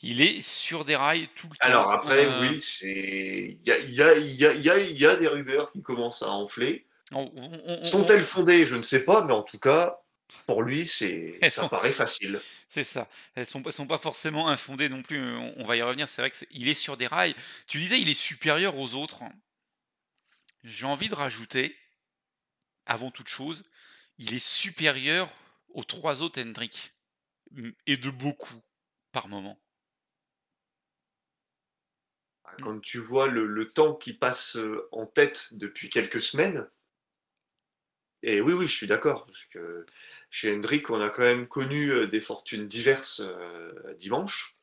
[0.00, 1.66] Il est sur des rails tout le temps.
[1.66, 2.40] Alors après, euh.
[2.42, 6.22] oui, c'est il y a, y, a, y, a, y a, des rumeurs qui commencent
[6.22, 6.86] à enfler.
[7.82, 8.64] Sont-elles fondées?
[8.64, 9.98] Je ne sais pas, mais en tout cas,
[10.46, 12.40] pour lui, c'est ça paraît facile.
[12.68, 13.08] C'est ça.
[13.34, 15.36] Elles sont, sont pas forcément infondées non plus.
[15.56, 16.06] On, va y revenir.
[16.06, 17.34] C'est vrai qu'il est, est sur des rails.
[17.66, 19.22] Tu disais, il est supérieur aux autres.
[20.62, 21.74] J'ai envie de rajouter
[22.88, 23.64] avant toute chose,
[24.18, 25.30] il est supérieur
[25.68, 26.94] aux trois autres Hendrick.
[27.86, 28.60] Et de beaucoup,
[29.12, 29.58] par moment.
[32.44, 32.62] Ah, mmh.
[32.62, 36.68] Quand tu vois le, temps qui passe euh, en tête depuis quelques semaines,
[38.22, 39.86] et oui, oui, je suis d'accord, parce que
[40.30, 44.57] chez Hendrick, on a quand même connu euh, des fortunes diverses euh, dimanche.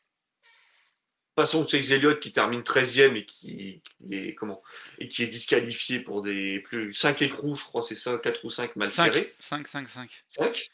[1.35, 4.63] Passons de Chase Elliott qui termine 13e et qui, est, comment,
[4.99, 8.49] et qui est disqualifié pour des plus 5 écrous, je crois, c'est ça, 4 ou
[8.49, 9.33] 5 mal 5, serrés.
[9.39, 10.23] 5, 5, 5.
[10.29, 10.71] 5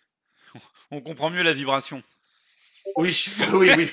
[0.91, 2.03] On comprend mieux la vibration.
[2.95, 3.91] Oui, oui, oui.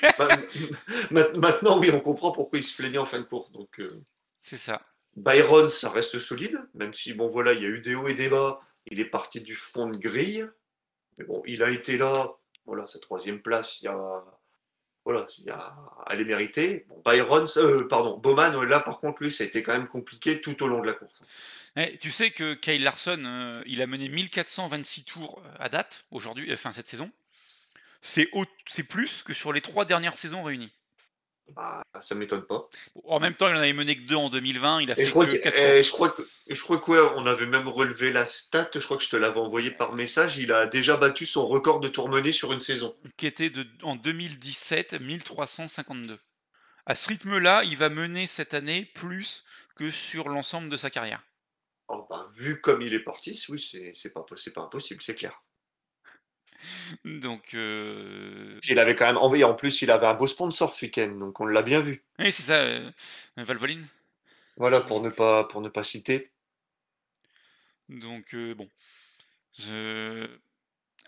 [1.09, 3.51] Maintenant, oui, on comprend pourquoi il se plaignait en fin de course.
[3.51, 4.03] Donc, euh,
[4.39, 4.81] c'est ça.
[5.15, 8.13] Byron, ça reste solide, même si, bon, voilà, il y a eu des hauts et
[8.13, 8.61] des bas.
[8.91, 10.47] Il est parti du fond de grille.
[11.17, 12.31] Mais bon, il a été là,
[12.65, 14.23] voilà, sa troisième place, il y a
[15.11, 15.27] voilà,
[16.09, 16.85] elle est méritée.
[17.03, 20.61] Byron, euh, pardon, Bowman, là par contre, lui, ça a été quand même compliqué tout
[20.63, 21.23] au long de la course.
[21.75, 26.05] Eh, tu sais que Kyle Larson, euh, il a mené 1426 tours euh, à date,
[26.11, 27.11] aujourd'hui, enfin cette saison.
[28.01, 28.29] C'est
[28.87, 30.71] plus que sur les trois dernières saisons réunies.
[31.55, 32.69] Bah, ça m'étonne pas.
[33.05, 34.81] En même temps, il en avait mené que deux en 2020.
[34.81, 36.79] Il a fait je crois que, eh, je crois que, je crois
[37.17, 38.69] on avait même relevé la stat.
[38.73, 40.37] Je crois que je te l'avais envoyé par message.
[40.37, 42.95] Il a déjà battu son record de tour mené sur une saison.
[43.17, 46.19] Qui était de, en 2017 1352.
[46.85, 49.43] À ce rythme-là, il va mener cette année plus
[49.75, 51.21] que sur l'ensemble de sa carrière.
[51.87, 53.59] Oh, bah, vu comme il est parti, oui,
[53.93, 55.41] c'est pas, pas impossible, c'est clair.
[57.05, 57.53] Donc.
[57.53, 58.59] Euh...
[58.67, 59.43] Il avait quand même envoyé.
[59.43, 62.03] En plus, il avait un beau sponsor ce week-end, donc on l'a bien vu.
[62.19, 62.91] Oui, c'est ça, euh,
[63.37, 63.85] Valvoline.
[64.57, 66.31] Voilà, pour ne pas, pour ne pas citer.
[67.87, 68.69] Donc, euh, bon.
[69.57, 70.27] Je...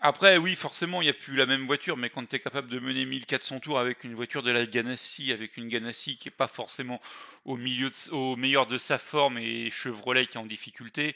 [0.00, 2.68] Après, oui, forcément, il n'y a plus la même voiture, mais quand tu es capable
[2.68, 6.34] de mener 1400 tours avec une voiture de la Ganassi, avec une Ganassi qui n'est
[6.34, 7.00] pas forcément
[7.44, 11.14] au, milieu au meilleur de sa forme et Chevrolet qui est en difficulté,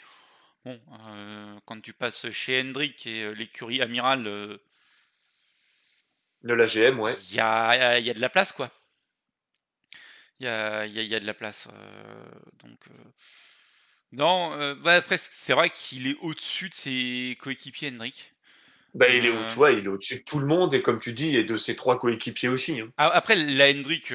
[0.67, 4.27] bon, euh, quand tu passes chez Hendrick et euh, l'écurie Amiral.
[4.27, 4.59] Euh,
[6.43, 7.15] de la GM, ouais.
[7.31, 8.71] Il y a, y a, de la place, quoi.
[10.39, 11.69] Il y a, y a, de la place.
[12.63, 12.79] donc.
[14.13, 18.33] Non, bah, après, c'est vrai qu'il est au-dessus de ses coéquipiers Hendrick.
[18.95, 21.37] Bah, il est au, il est au-dessus de tout le monde et comme tu dis,
[21.37, 22.81] et de ses trois coéquipiers aussi.
[22.81, 22.93] Hein.
[22.97, 24.13] Après, la Hendrick,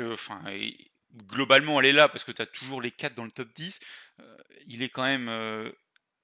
[1.27, 3.79] globalement, elle est là parce que tu as toujours les quatre dans le top 10.
[4.67, 5.27] il est quand même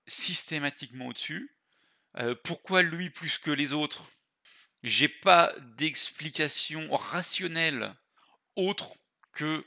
[0.07, 1.51] systématiquement au-dessus.
[2.43, 4.09] pourquoi lui plus que les autres?
[4.83, 7.93] J'ai pas d'explication rationnelle
[8.55, 8.93] autre
[9.33, 9.65] que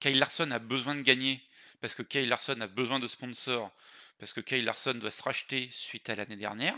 [0.00, 1.42] Kyle Larson a besoin de gagner
[1.80, 3.72] parce que Kyle Larson a besoin de sponsors
[4.18, 6.74] parce que Kyle Larson doit se racheter suite à l'année dernière.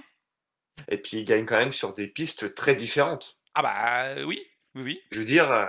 [0.89, 3.37] Et puis il gagne quand même sur des pistes très différentes.
[3.55, 4.41] Ah bah oui,
[4.75, 5.03] oui, oui.
[5.11, 5.51] Je veux dire.
[5.51, 5.67] Euh,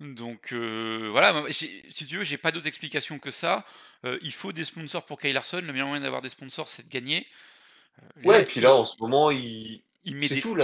[0.00, 3.64] Donc euh, voilà, si tu veux, j'ai pas d'autre explication que ça.
[4.04, 5.62] Euh, il faut des sponsors pour Kyle Larson.
[5.64, 7.26] Le meilleur moyen d'avoir des sponsors, c'est de gagner.
[8.24, 10.56] ouais, et puis là, en ce moment, il, il met des tout,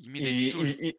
[0.00, 0.96] Il, met des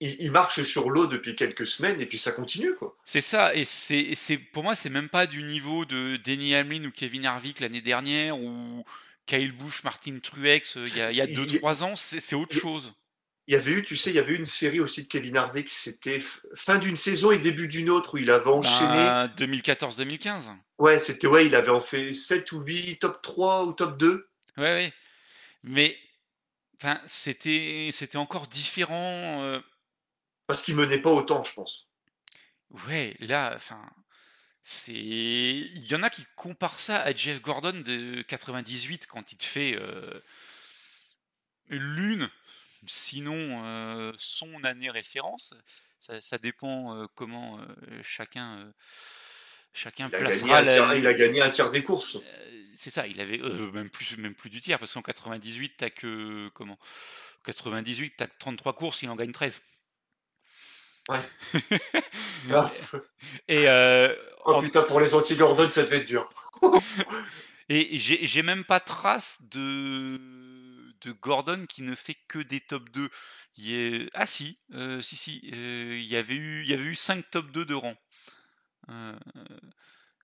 [0.00, 2.96] il, marche sur l'eau depuis quelques semaines et puis ça continue quoi.
[3.04, 6.90] C'est ça et c'est pour moi c'est même pas du niveau de Denny Hamlin ou
[6.90, 8.84] Kevin Harvick l'année dernière ou
[9.26, 12.94] Kyle Busch, Martin Truex, euh, il y a 2-3 ans, c'est autre chose.
[13.48, 15.36] Il y avait eu, tu sais, il y avait eu une série aussi de Kevin
[15.36, 16.20] Harvick, c'était
[16.54, 19.26] fin d'une saison et début d'une autre où il avait enchaîné.
[19.36, 20.46] 2014-2015.
[20.46, 23.98] Ben, ouais, c'était ouais, il avait en fait 7 ou 8 top 3 ou top
[23.98, 24.28] 2.
[24.58, 24.92] Ouais, ouais.
[25.64, 25.98] Mais
[26.76, 29.42] enfin, c'était c'était encore différent.
[29.42, 29.60] Euh.
[30.46, 31.88] Parce qu'il menait pas autant, je pense.
[32.88, 33.82] Ouais, là, enfin,
[34.62, 39.36] c'est il y en a qui comparent ça à Jeff Gordon de 98 quand il
[39.36, 40.20] te fait euh,
[41.68, 42.28] l'une,
[42.86, 45.54] sinon euh, son année référence.
[45.98, 47.60] Ça, dépend euh, comment
[48.02, 48.72] chacun
[49.72, 50.94] chacun il placera.
[50.96, 52.18] il a gagné un tiers des courses.
[52.74, 56.48] c'est ça, il avait même plus même plus du tiers parce qu'en 98 t'as que
[56.54, 56.78] comment
[57.44, 59.60] 98 t'as 33 courses, il en gagne 13.
[61.08, 61.18] Ouais.
[63.48, 64.14] et euh,
[64.44, 66.28] oh putain, pour les anti-Gordon, ça devait être dur.
[67.68, 70.18] et j'ai même pas trace de,
[71.02, 73.08] de Gordon qui ne fait que des top 2.
[73.56, 74.10] Il est...
[74.14, 77.30] Ah si, euh, si, si, euh, il, y avait eu, il y avait eu 5
[77.30, 77.96] top 2 de rang.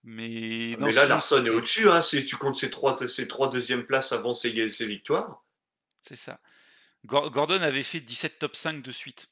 [0.05, 4.12] mais, mais là, Larson est au-dessus, hein, tu comptes ses trois, ses trois deuxièmes places
[4.12, 5.45] avant ses, ses victoires.
[6.03, 6.41] C'est ça.
[7.05, 9.29] Gordon avait fait 17 top 5 de suite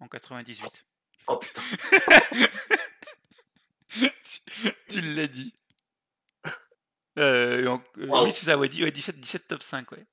[0.00, 0.84] en 98.
[1.26, 1.62] Oh putain.
[4.88, 5.54] tu, l'as dit.
[7.18, 10.06] Euh, euh, oui, c'est ça, ouais, 17, 17 top 5, ouais.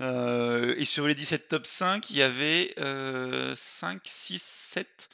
[0.00, 2.74] Euh, et sur les 17 top 5, il y avait
[3.54, 5.08] 5, 6, 7.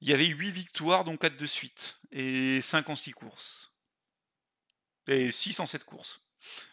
[0.00, 1.98] Il y avait 8 victoires, dont 4 de suite.
[2.10, 3.72] Et 5 en 6 courses.
[5.06, 6.20] Et 6 en 7 courses.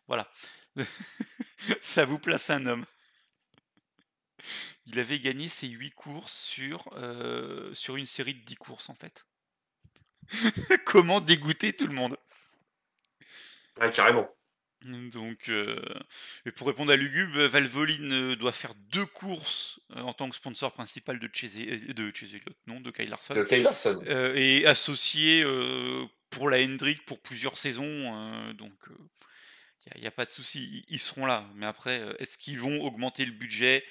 [0.07, 0.31] Voilà.
[1.81, 2.85] Ça vous place un homme
[4.91, 8.95] il avait gagné ses 8 courses sur, euh, sur une série de 10 courses en
[8.95, 9.25] fait.
[10.85, 12.17] Comment dégoûter tout le monde?
[13.79, 14.27] Ouais, carrément.
[14.85, 15.81] Donc, euh,
[16.45, 20.71] et pour répondre à Lugube, Valvoline euh, doit faire deux courses en tant que sponsor
[20.71, 22.13] principal de Chase, de
[22.67, 23.33] non, de Kyle Larson.
[23.33, 24.01] De Kyle Larson.
[24.35, 25.43] et associé
[26.29, 28.53] pour la Hendrick pour plusieurs saisons.
[28.53, 28.73] donc,
[29.95, 31.49] il n'y a, pas de souci, ils seront là.
[31.55, 33.83] Mais après, est-ce qu'ils vont augmenter le budget?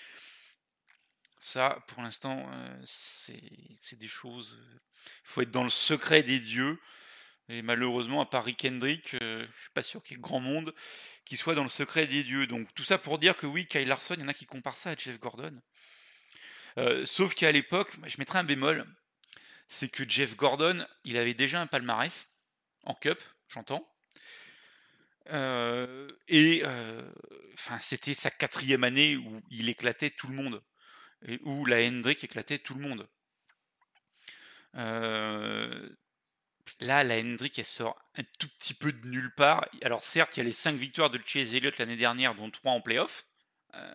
[1.39, 4.59] Ça, pour l'instant, euh, c'est des choses.
[5.05, 6.79] Il faut être dans le secret des dieux.
[7.49, 10.41] Et malheureusement, à part Rick Hendrick, euh, je suis pas sûr qu'il y ait grand
[10.41, 10.75] monde
[11.25, 12.47] qui soit dans le secret des dieux.
[12.47, 14.77] Donc tout ça pour dire que oui, Kyle Larson, il y en a qui comparent
[14.77, 15.59] ça à Jeff Gordon.
[16.77, 18.87] Euh, sauf qu'à l'époque, je mettrais un bémol,
[19.69, 22.29] c'est que Jeff Gordon, il avait déjà un palmarès
[22.85, 23.87] en Cup, j'entends.
[25.31, 26.63] et
[27.55, 30.63] enfin, c'était sa quatrième année où il éclatait tout le monde
[31.27, 33.09] et où la Hendrick éclatait tout le monde.
[34.75, 35.89] Euh,
[36.81, 39.67] là, la Hendrick, elle sort un tout petit peu de nulle part.
[39.83, 42.73] Alors certes, il y a les 5 victoires de Chase Elliott l'année dernière, dont 3
[42.73, 43.25] en playoff.
[43.75, 43.95] Euh,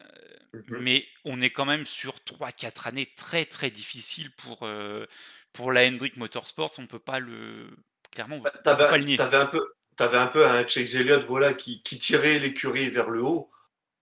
[0.54, 0.78] mhm.
[0.82, 5.08] mais on est quand même sur 3-4 années très très difficiles pour, euh,
[5.52, 6.74] pour la Hendrick Motorsports.
[6.78, 7.70] On peut pas le.
[8.12, 9.18] Clairement, on bah, peut pas le nier.
[9.18, 9.66] T'avais un peu,
[9.98, 13.50] avais un peu un Chase Elliott voilà, qui, qui tirait l'écurie vers le haut.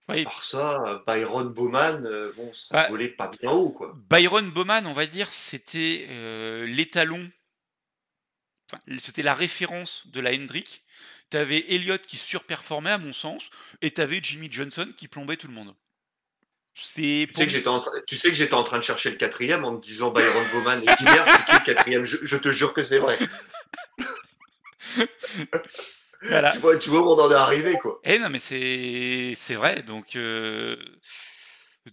[0.08, 0.24] Oui.
[0.24, 3.94] Par ça, Byron Bowman, euh, bon, ça bah, volait pas bien haut, quoi.
[4.10, 7.30] Byron Bowman, on va dire, c'était euh, l'étalon,
[8.72, 10.84] enfin, c'était la référence de la Hendrick,
[11.32, 13.48] T'avais Elliott qui surperformait à mon sens,
[13.80, 15.74] et t'avais Jimmy Johnson qui plombait tout le monde.
[16.74, 17.82] C'est tu, sais que j'étais en...
[18.06, 20.82] tu sais que j'étais en train de chercher le quatrième en me disant Byron Bowman
[20.82, 22.04] et Gilbert, c'est qui le quatrième?
[22.04, 23.16] Je, te jure que c'est vrai.
[24.92, 27.98] tu, vois, tu vois où on en est arrivé quoi.
[28.04, 30.76] Eh non mais c'est vrai donc euh,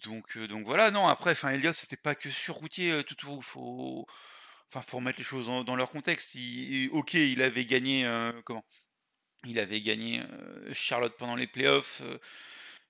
[0.04, 3.16] donc euh, donc voilà non après enfin Elliott c'était pas que sur routier euh, tout
[3.16, 4.06] tout faut
[4.70, 6.36] enfin faut remettre les choses dans, leur contexte.
[6.92, 8.10] ok il avait gagné
[8.46, 8.64] comment?
[9.46, 10.22] Il avait gagné
[10.74, 12.02] Charlotte pendant les playoffs.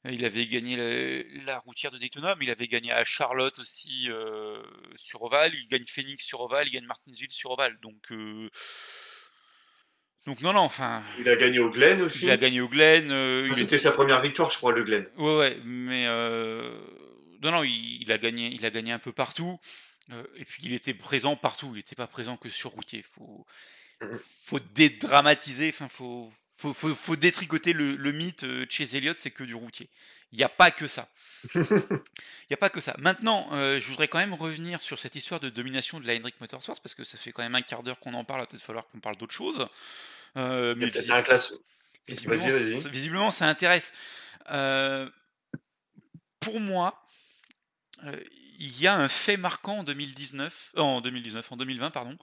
[0.03, 4.09] il avait gagné la, routière de Daytona, mais il avait gagné à Charlotte aussi
[4.95, 5.53] sur Oval.
[5.53, 7.77] Il gagne Phoenix sur Oval, il gagne Martinsville sur Oval.
[7.81, 8.11] Donc,
[10.25, 11.03] donc non, non, enfin.
[11.19, 12.25] Il a gagné au Glen aussi.
[12.25, 13.53] Il a gagné au Glen.
[13.53, 15.07] C'était sa première victoire, je crois, le Glen.
[15.17, 16.07] Ouais, ouais, mais
[17.41, 19.59] non, non, il, a gagné, il a gagné un peu partout.
[20.35, 21.67] Et puis il était présent partout.
[21.73, 23.03] Il n'était pas présent que sur routier.
[23.03, 23.45] Faut,
[24.01, 24.05] mmh
[24.43, 25.69] faut dédramatiser.
[25.69, 29.89] Enfin, faut, faut, faut, détricoter le, mythe euh, chez Elliott, c'est que du routier.
[30.31, 31.07] Il n'y a pas que ça.
[31.55, 31.61] Il
[32.49, 32.95] n'y a pas que ça.
[32.97, 36.39] Maintenant, euh, je voudrais quand même revenir sur cette histoire de domination de la Hendrick
[36.41, 38.47] Motorsports, parce que ça fait quand même un quart d'heure qu'on en parle, il va
[38.47, 39.67] peut-être falloir qu'on parle d'autre chose.
[40.37, 41.53] Euh, mais un classe.
[42.07, 43.93] Visiblement, visiblement, ça intéresse.
[46.39, 47.05] pour moi,
[48.59, 52.17] il y a un fait marquant en 2019, en 2019, en 2020, pardon.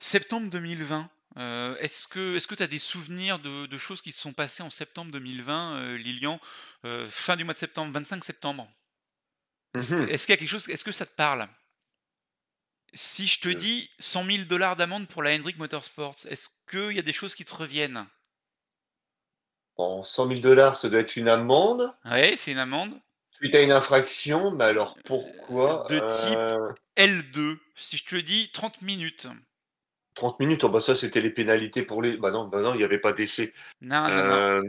[0.00, 4.62] Septembre 2020, euh, est-ce que tu as des souvenirs de, choses qui se sont passées
[4.62, 6.40] en septembre 2020, euh, Lilian,
[6.84, 8.68] euh, fin du mois de septembre, 25 septembre?
[9.74, 11.46] Est-ce mmh qu'il y a quelque chose, est-ce que ça te parle?
[12.94, 16.98] Si je te dis 100 000 dollars d'amende pour la Hendrick Motorsports, est-ce qu'il y
[16.98, 18.06] a des choses qui te reviennent?
[19.76, 21.94] Bon, 100 000 dollars, ça doit être une amende.
[22.06, 22.98] Oui, c'est une amende.
[23.36, 27.58] Suite à une infraction, mais alors pourquoi De type L2.
[27.74, 29.26] Si je te dis 30 minutes.
[30.14, 32.16] 30 minutes, oh bah ça c'était les pénalités pour les.
[32.16, 33.52] Bah non, bah non il n'y avait pas d'essai.
[33.82, 34.62] Non, non, euh,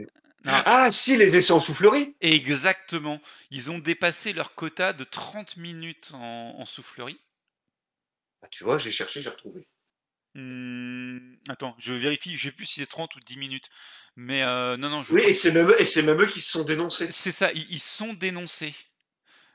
[0.44, 3.20] non, Ah si, les essais en soufflerie Exactement.
[3.50, 7.18] Ils ont dépassé leur quota de 30 minutes en, soufflerie.
[8.42, 9.66] Ah, tu vois, j'ai cherché, j'ai retrouvé.
[10.38, 13.70] Mmh, attends, je vérifie, je sais plus si c'est 30 ou 10 minutes.
[14.14, 15.02] Mais euh, non, non.
[15.02, 17.08] Je oui, et c'est même, même, eux qui se sont dénoncés.
[17.10, 18.72] C'est ça, ils, ils sont dénoncés.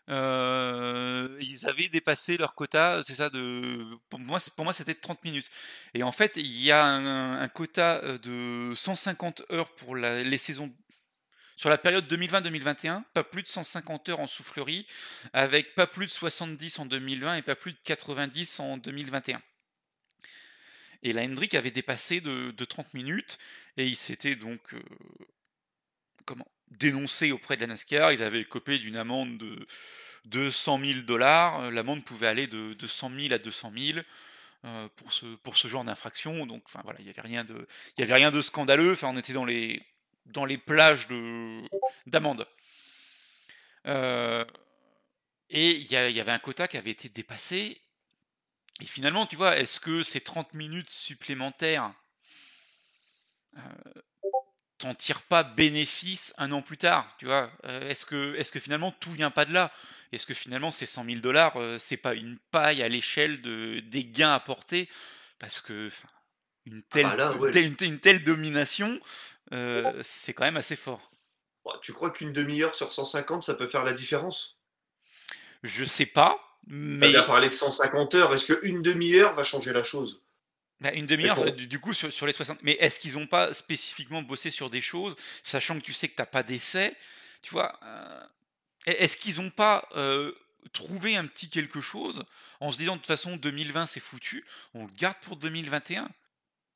[0.10, 5.00] Euh, ils avaient dépassé leur quota, c'est ça, de, pour moi, pour moi c'était de
[5.00, 5.50] 30 minutes.
[5.93, 10.74] Et en fait, il y a un, quota euh, de 150 heures pour les saisons
[11.56, 14.86] sur la période 2020-2021, pas plus de 150 heures en soufflerie,
[15.32, 19.41] avec pas plus de 70 en 2020 et pas plus de 90 en 2021.
[21.03, 23.37] Et la Hendrick avait dépassé de, 30 minutes,
[23.77, 24.81] et il s'était donc euh,
[26.25, 28.13] comment dénoncé auprès de la NASCAR.
[28.13, 29.67] Ils avaient copé d'une amende de
[30.25, 31.59] 200 000 dollars.
[31.59, 33.99] Euh, l'amende pouvait aller de, 100 000 à 200 000
[34.65, 36.45] euh, pour, ce, pour ce genre d'infraction.
[36.45, 38.93] Donc, enfin voilà, il n'y avait rien de, de scandaleux.
[38.93, 39.83] Enfin, on était dans les,
[40.27, 41.61] dans les plages de
[42.07, 42.47] d'amende.
[45.55, 47.79] Et il y, avait un quota qui avait été dépassé.
[48.81, 51.93] Et finalement, tu vois, est-ce que ces 30 minutes supplémentaires
[54.83, 57.49] t'en tires pas bénéfice un an plus tard Tu vois?
[57.65, 59.71] Euh, Est-ce que, est que finalement tout vient pas de là?
[60.12, 63.79] Est-ce que finalement ces 100 000 dollars, euh, c'est pas une paille à l'échelle de,
[63.79, 64.89] des gains apportés?
[65.39, 65.89] Parce que
[66.65, 68.99] une telle, ah bah une, telle domination,
[69.53, 71.12] euh, c'est quand même assez fort.
[71.81, 74.59] Tu crois qu'une demi-heure sur 150, ça peut faire la différence?
[75.63, 76.52] Je sais pas.
[76.67, 77.12] Mais...
[77.12, 78.34] Tu as parlé de 150 heures.
[78.34, 80.21] Est-ce qu'une demi-heure va changer la chose?
[80.80, 82.60] Bah, une demi-heure, du, coup, sur, les 60.
[82.62, 86.15] Mais est-ce qu'ils n'ont pas spécifiquement bossé sur des choses, sachant que tu sais que
[86.15, 86.95] tu n'as pas d'essai
[87.41, 88.23] Tu vois euh,
[88.86, 90.34] Est-ce qu'ils n'ont pas euh,
[90.73, 92.23] trouvé un petit quelque chose
[92.60, 96.10] en se disant de toute façon 2020 c'est foutu, on le garde pour 2021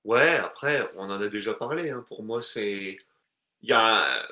[0.03, 1.89] Ouais, après, on en a déjà parlé.
[1.89, 2.05] Hein.
[2.07, 2.97] Pour moi, c'est.
[3.61, 4.25] Il y a...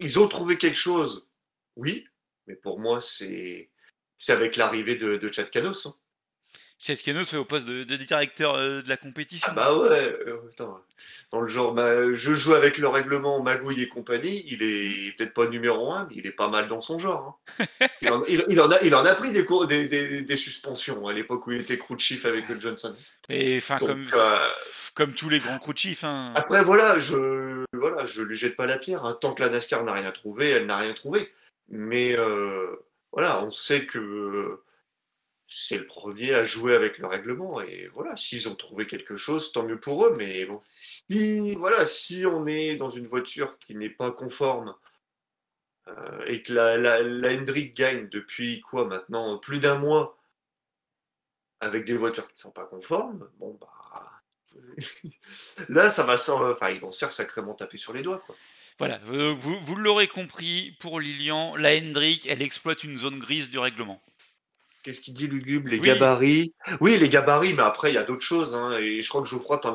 [0.00, 1.28] Ils ont trouvé quelque chose,
[1.76, 2.08] oui,
[2.46, 3.70] mais pour moi, c'est
[4.18, 5.86] c'est avec l'arrivée de, de Chad Canos.
[5.86, 5.94] Hein.
[6.78, 9.48] Se fait au poste de, directeur euh, de la compétition.
[9.50, 10.36] Ah bah ouais, euh,
[11.32, 15.32] dans le genre, bah, je joue avec le règlement Magouille et compagnie, il est peut-être
[15.32, 17.40] pas numéro un, mais il est pas mal dans son genre.
[17.58, 17.66] Hein.
[18.02, 19.44] il, en, a, il en a pris des,
[19.88, 22.94] des, des, suspensions à l'époque où il était crew chief avec le Johnson.
[23.30, 24.36] Et enfin, comme, euh,
[24.94, 26.04] comme tous les grands crew chiefs.
[26.04, 26.32] Hein.
[26.36, 29.04] Après, voilà, je voilà, je lui jette pas la pierre.
[29.04, 29.16] Hein.
[29.20, 31.32] Tant que la NASCAR n'a rien trouvé, elle n'a rien trouvé.
[31.68, 32.16] Mais
[33.16, 34.62] voilà, on sait que
[35.48, 37.62] c'est le premier à jouer avec le règlement.
[37.62, 40.14] Et voilà, s'ils ont trouvé quelque chose, tant mieux pour eux.
[40.18, 44.74] Mais bon, si, voilà, si on est dans une voiture qui n'est pas conforme
[45.88, 50.18] euh, et que la, la, Hendrick gagne depuis quoi maintenant Plus d'un mois
[51.60, 54.12] avec des voitures qui ne sont pas conformes, bon, bah,
[55.70, 58.36] Là, ça va sans, ils vont se faire sacrément taper sur les doigts, quoi.
[58.78, 63.48] Voilà, euh, vous, vous l'aurez compris, pour Lilian, la Hendrick, elle exploite une zone grise
[63.48, 64.02] du règlement.
[64.82, 66.54] Qu'est-ce qu'il dit, Lugubre Les gabarits?
[66.80, 68.54] Oui, les gabarits, mais après, il y a d'autres choses.
[68.54, 69.68] Hein, et je crois que Geoffroy, tu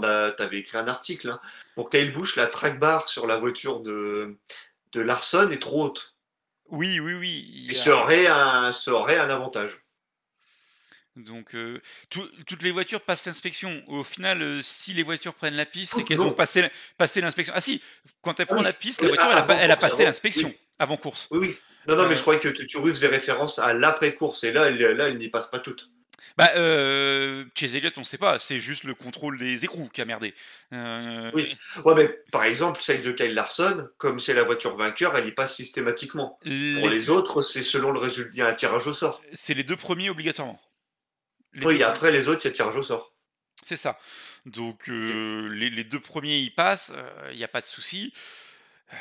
[0.44, 1.32] avais écrit un article.
[1.32, 1.42] Hein.
[1.76, 4.38] Pour Kyle Busch, la track bar sur la voiture de,
[4.94, 6.16] de Larson est trop haute.
[6.70, 7.52] Oui, oui, oui.
[7.54, 9.82] Il ça, aurait un, ça aurait un avantage.
[11.18, 13.84] Donc, euh, toutes les voitures passent l'inspection.
[13.88, 17.54] Au final, euh, si les voitures prennent la piste, c'est qu'elles ont passé, passé l'inspection.
[17.56, 17.82] Ah si,
[18.22, 21.28] quand elle ah prend la piste, la voiture, elle, a, passé l'inspection avant course.
[21.32, 21.56] Oui, oui.
[21.88, 22.22] Non, non, mais je euh.
[22.22, 24.44] croyais que tu, tu faisais référence à l'après-course.
[24.46, 25.90] Et là, elle, là, elle n'y passe pas toutes.
[26.38, 28.40] Bah, chez Elliott, on ne sait pas.
[28.40, 30.34] C'est juste le contrôle des écrous qui a merdé.
[30.72, 31.54] Oui.
[31.84, 35.32] Ouais, mais par exemple, celle de Kyle Larson, comme c'est la voiture vainqueur, elle y
[35.32, 36.40] passe systématiquement.
[36.42, 38.32] Pour les autres, c'est selon le résultat.
[38.34, 39.22] Il y a un tirage au sort.
[39.34, 40.62] C'est les deux premiers obligatoirement
[41.56, 43.14] oui, après les autres, c'est tirage au sort.
[43.64, 44.00] C'est ça.
[44.46, 48.14] Donc euh, les, deux premiers y passent, il euh, n'y a pas de souci.
[48.94, 48.98] Euh,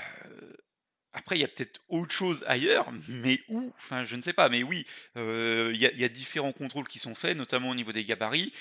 [1.12, 4.48] après, il y a peut-être autre chose ailleurs, mais où Enfin, je ne sais pas.
[4.48, 4.86] Mais oui,
[5.16, 8.52] il y, y, a différents contrôles qui sont faits, notamment au niveau des gabarits.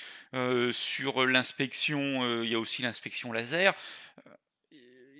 [0.71, 3.75] sur l'inspection, il y a aussi l'inspection laser.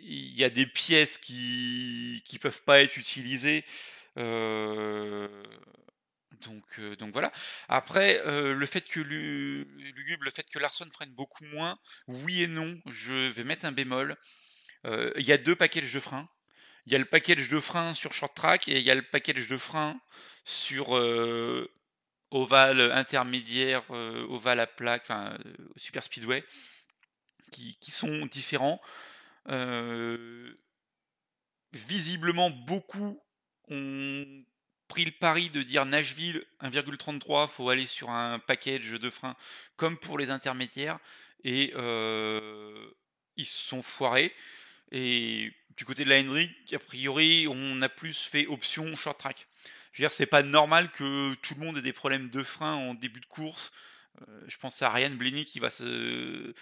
[0.01, 3.63] Il y a des pièces qui ne peuvent pas être utilisées.
[6.41, 7.31] Donc, voilà.
[7.67, 11.77] Après, le fait que Lugubre, le fait que Larson freine beaucoup moins,
[12.07, 14.15] oui et non, je vais mettre un bémol.
[14.85, 16.29] Il y a deux packages de freins.
[16.85, 19.03] Il y a le package de frein sur short track et il y a le
[19.03, 19.99] package de frein
[20.45, 20.91] sur
[22.31, 25.37] ovale intermédiaire, ovale à plaque, enfin
[25.75, 26.43] super speedway,
[27.51, 28.81] qui, qui sont différents.
[31.73, 33.21] visiblement, beaucoup
[33.69, 34.43] ont
[34.89, 39.35] pris le pari de dire Nashville 1,33, faut aller sur un package de freins
[39.77, 40.99] comme pour les intermédiaires
[41.45, 42.89] et euh,
[43.37, 44.33] ils se sont foirés.
[44.91, 49.47] Et du côté de la Henry, a priori, on a plus fait option short track.
[49.93, 52.73] Je veux dire, c'est pas normal que tout le monde ait des problèmes de frein
[52.73, 53.71] en début de course.
[54.27, 56.53] Euh, je pense à Ryan Blaney qui va se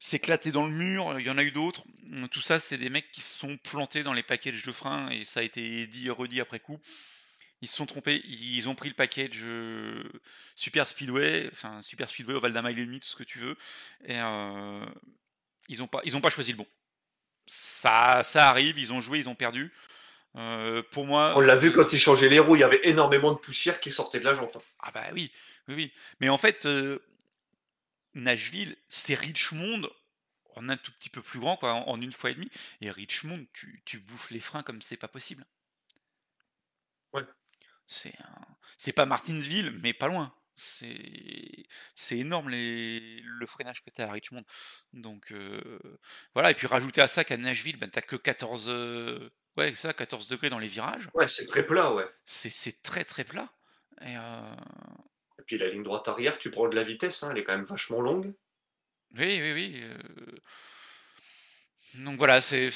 [0.00, 1.82] s'éclater dans le mur, il y en a eu d'autres.
[2.30, 5.24] Tout ça, c'est des mecs qui se sont plantés dans les packages de freins et
[5.24, 6.78] ça a été dit et redit après coup
[7.60, 10.04] ils se sont trompés, ils ont pris le package euh,
[10.54, 13.38] Super Speedway, enfin Super Speedway au Val d'un mile et demi, tout ce que tu
[13.38, 13.56] veux,
[14.04, 14.86] et euh,
[15.68, 16.66] ils n'ont pas, ils ont pas choisi le bon.
[17.46, 19.72] Ça, ça arrive, ils ont joué, ils ont perdu.
[20.36, 23.32] Euh, pour moi, on l'a vu quand ils changeaient les roues, il y avait énormément
[23.32, 24.56] de poussière qui sortait de la jante.
[24.56, 24.62] Hein.
[24.80, 25.32] Ah bah oui,
[25.66, 25.92] oui, oui.
[26.20, 26.68] Mais en fait,
[28.14, 29.88] Nashville, c'est Richmond
[30.54, 32.50] en un tout petit peu plus grand, quoi, en, une fois et demie.
[32.80, 35.46] Et Richmond, tu, tu bouffes les freins comme c'est pas possible.
[37.88, 38.14] C'est
[38.76, 40.32] c'est pas Martinsville, mais pas loin.
[40.54, 43.20] C'est c'est énorme les...
[43.22, 44.44] le freinage que tu as à Richmond.
[44.92, 45.80] Donc euh,
[46.34, 49.92] voilà, et puis rajouter à ça qu'à Nashville, ben, t'as que 14 euh, ouais, ça
[49.92, 51.08] 14 degrés dans les virages.
[51.14, 52.06] Ouais, c'est très plat, ouais.
[52.24, 53.48] C'est très très plat.
[54.02, 54.54] Et, euh,
[55.38, 57.56] et, puis la ligne droite arrière, tu prends de la vitesse, hein, elle est quand
[57.56, 58.34] même vachement longue.
[59.16, 59.84] Oui, oui, oui.
[61.94, 62.70] Donc voilà, c'est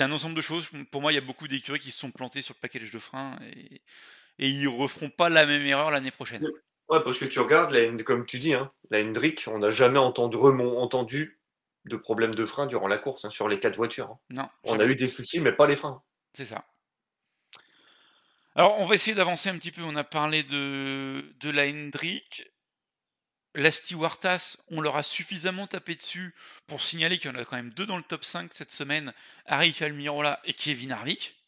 [0.00, 0.68] un ensemble de choses.
[0.90, 2.98] Pour moi, il y a beaucoup d'écuries qui se sont plantées sur le package de
[2.98, 3.80] frein et
[4.38, 6.46] et ils referont pas la même erreur l'année prochaine.
[6.88, 9.98] Ouais, parce que tu regardes, la, comme tu dis, hein, la Hendrick, on n'a jamais
[9.98, 11.40] entendu, entendu
[11.84, 14.10] de problème de frein durant la course hein, sur les quatre voitures.
[14.10, 14.18] Hein.
[14.30, 14.48] Non.
[14.64, 16.02] On a eu des soucis, mais pas les freins.
[16.34, 16.64] C'est ça.
[18.54, 19.82] Alors, on va essayer d'avancer un petit peu.
[19.82, 22.50] On a parlé de, de la Hendrick.
[23.54, 26.34] La Stewartas, on leur a suffisamment tapé dessus
[26.66, 29.14] pour signaler qu'il y en a quand même deux dans le top 5 cette semaine,
[29.46, 31.42] Harry Almirola et Kevin Harvick.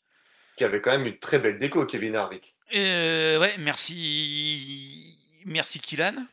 [0.56, 2.56] Qui avait quand même une très belle déco, Kevin Harvick.
[2.74, 5.16] Euh, ouais, merci.
[5.46, 6.26] Merci Kylan.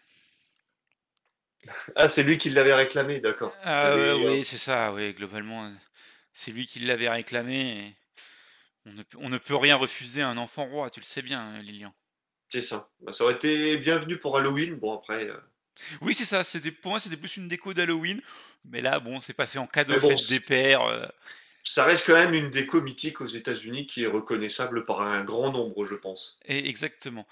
[1.95, 3.55] Ah, c'est lui qui l'avait réclamé, d'accord.
[3.63, 5.71] Ah, oui, c'est ça, oui, globalement.
[6.33, 7.95] C'est lui qui l'avait réclamé.
[8.85, 11.59] On, ne, on, ne, peut rien refuser à un enfant roi, tu le sais bien,
[11.63, 11.93] Lilian.
[12.49, 12.89] C'est ça.
[12.99, 14.75] Bah, ça aurait été bienvenu pour Halloween.
[14.75, 15.25] Bon, après.
[15.25, 15.39] Euh.
[16.01, 16.43] Oui, c'est ça.
[16.43, 18.21] C'était, pour moi, c'était plus une déco d'Halloween.
[18.65, 20.83] Mais là, bon, c'est passé en cadeau bon, fête des pères.
[20.83, 21.07] Euh
[21.65, 25.51] ça reste quand même une déco mythique aux États-Unis qui est reconnaissable par un grand
[25.51, 26.39] nombre, je pense.
[26.45, 27.27] Et exactement.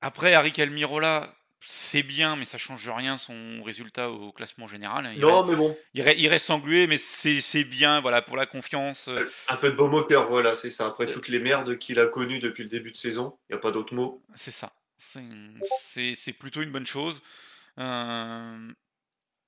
[0.00, 1.34] après, Harry Almirola,
[1.66, 5.10] c'est bien, mais ça change rien son résultat au classement général.
[5.14, 5.76] Il non, mais bon.
[5.94, 9.08] Il, reste englué, mais c'est bien, voilà, pour la confiance.
[9.08, 9.24] Euh.
[9.48, 10.86] Un peu de beau moteur, voilà, c'est ça.
[10.86, 11.12] Après euh.
[11.12, 13.70] toutes les merdes qu'il a connues depuis le début de saison, il n'y a pas
[13.70, 14.22] d'autre mot.
[14.34, 14.72] C'est ça.
[14.98, 17.22] C'est plutôt une bonne chose.
[17.78, 18.68] Euh,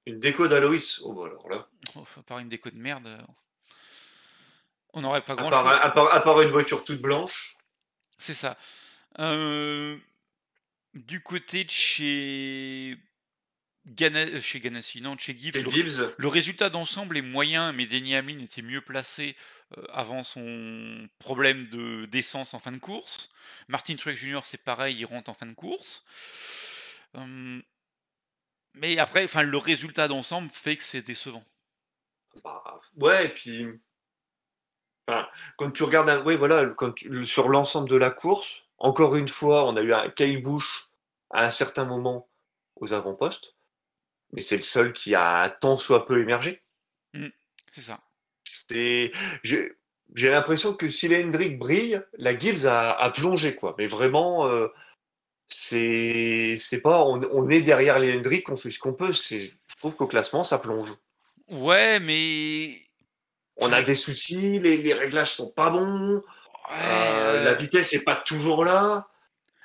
[0.06, 1.68] une déco d'Aloïs Oh, bah alors là.
[1.96, 3.18] Oh, à part une déco de merde,
[4.92, 5.80] on n'aurait pas grand chose.
[5.82, 7.56] À part, une voiture toute blanche.
[8.18, 8.56] C'est ça.
[9.18, 9.96] Euh,
[10.94, 12.96] du côté de chez.
[13.86, 15.54] Gana- chez Ganassi, non, chez Gibbs.
[15.54, 19.36] Chez le, Gibbs, le résultat d'ensemble est moyen, mais Denny Hamlin était mieux placé
[19.78, 23.30] euh, avant son problème de d'essence en fin de course.
[23.68, 24.40] Martin Truex Jr.
[24.42, 26.04] c'est pareil, il rentre en fin de course.
[27.14, 27.62] Hum,
[28.76, 31.44] mais après, enfin, le résultat d'ensemble fait que c'est décevant.
[32.44, 33.66] bah, ouais, et puis
[35.08, 38.62] enfin, quand tu regardes, un- ouais, voilà, quand tu- le- sur l'ensemble de la course,
[38.78, 40.88] encore une fois, on a eu un Kyle Busch
[41.30, 42.28] à un certain moment
[42.76, 43.54] aux avant-postes,
[44.32, 46.62] mais c'est le seul qui a tant soit peu émergé.
[47.72, 48.00] C'est ça.
[48.68, 49.12] J'ai,
[50.14, 53.74] j'ai l'impression que si les Hendrick brille, la Gibbs a, a plongé, quoi.
[53.78, 54.68] Mais vraiment, euh,
[55.48, 59.12] c'est, c'est pas, on, on est derrière les Hendrick, on fait ce qu'on peut.
[59.12, 60.90] C'est, je trouve qu'au classement, ça plonge.
[61.48, 62.80] Ouais, mais.
[63.58, 66.22] On a des soucis, les, les réglages sont pas bons,
[66.68, 69.08] Ouais, euh, la euh, vitesse est pas toujours là.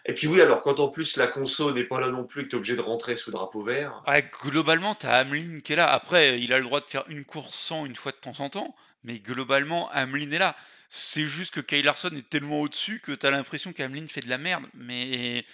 [0.06, 2.50] Et puis oui, alors quand en plus la conso n'est pas là non plus, que
[2.50, 4.04] tu es obligé de rentrer sous drapeau vert.
[4.08, 5.88] ouais, globalement, t'as Hamlin qui est là.
[5.88, 8.50] Après, il a le droit de faire une course sans une fois de temps en
[8.50, 10.56] temps, mais globalement, Hamlin est là.
[10.90, 14.38] C'est juste que Kyle Larson est tellement au-dessus que t'as l'impression qu'Hamlin fait de la
[14.38, 14.66] merde.
[14.74, 15.46] Mais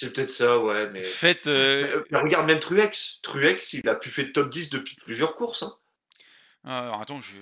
[0.00, 0.88] C'est peut-être ça, ouais.
[0.92, 1.46] Mais, faites.
[1.46, 3.18] euh, euh, mais regarde même Truex.
[3.22, 5.62] Truex, il a pu faire top 10 depuis plusieurs courses.
[5.62, 5.74] hein.
[6.64, 7.34] alors, attends, je.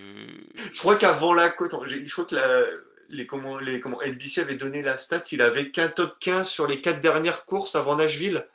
[0.72, 2.64] Je crois qu'avant la côte, je crois que la,
[3.08, 6.66] les, comment, les, comment, NBC avait donné la stat, il avait qu'un top 15 sur
[6.66, 8.46] les quatre dernières courses avant Nashville.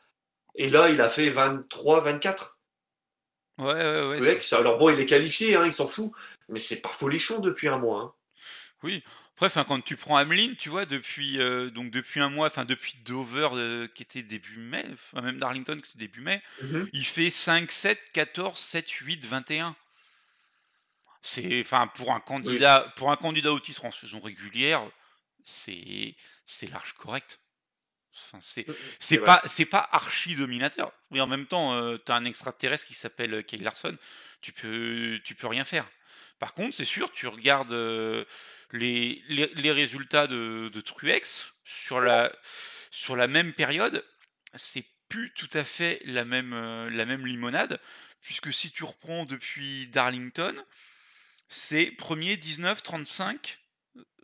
[0.56, 2.58] Et là, il a fait 23, 24.
[3.60, 4.18] Ouais, ouais, ouais.
[4.18, 6.12] Truex, alors bon, il est qualifié, hein, il s'en fout.
[6.50, 8.02] Mais c'est pas folichon depuis un mois.
[8.04, 8.14] hein.
[8.84, 9.04] Oui.
[9.36, 12.66] Après, enfin, quand tu prends Hamlin, tu vois, depuis euh, donc depuis un mois, enfin
[12.66, 16.90] depuis Dover euh, qui était début mai, même Darlington qui était début mai, Mhm.
[16.94, 19.76] il fait 5, 7, 14, 7, 8, 21.
[21.22, 24.84] C'est, enfin, pour un candidat, pour un candidat au titre en saison régulière,
[25.44, 26.16] c'est,
[26.46, 27.40] c'est large correct.
[28.16, 28.66] Enfin, c'est,
[29.00, 29.26] c'est vrai.
[29.26, 30.92] pas, c'est pas archi dominateur.
[31.12, 33.98] Mais en même temps, euh, t'as un extraterrestre qui s'appelle euh, Kyle Larson,
[34.42, 35.90] tu peux, tu peux rien faire.
[36.40, 38.26] Par contre, c'est sûr, tu regardes euh,
[38.74, 42.32] les, les, les résultats de, de Truex sur la,
[42.92, 44.04] sur la même période,
[44.56, 47.80] c'est plus tout à fait la même, euh, la même limonade,
[48.20, 50.56] puisque si tu reprends depuis Darlington,
[51.48, 53.60] c'est premier 19, 35,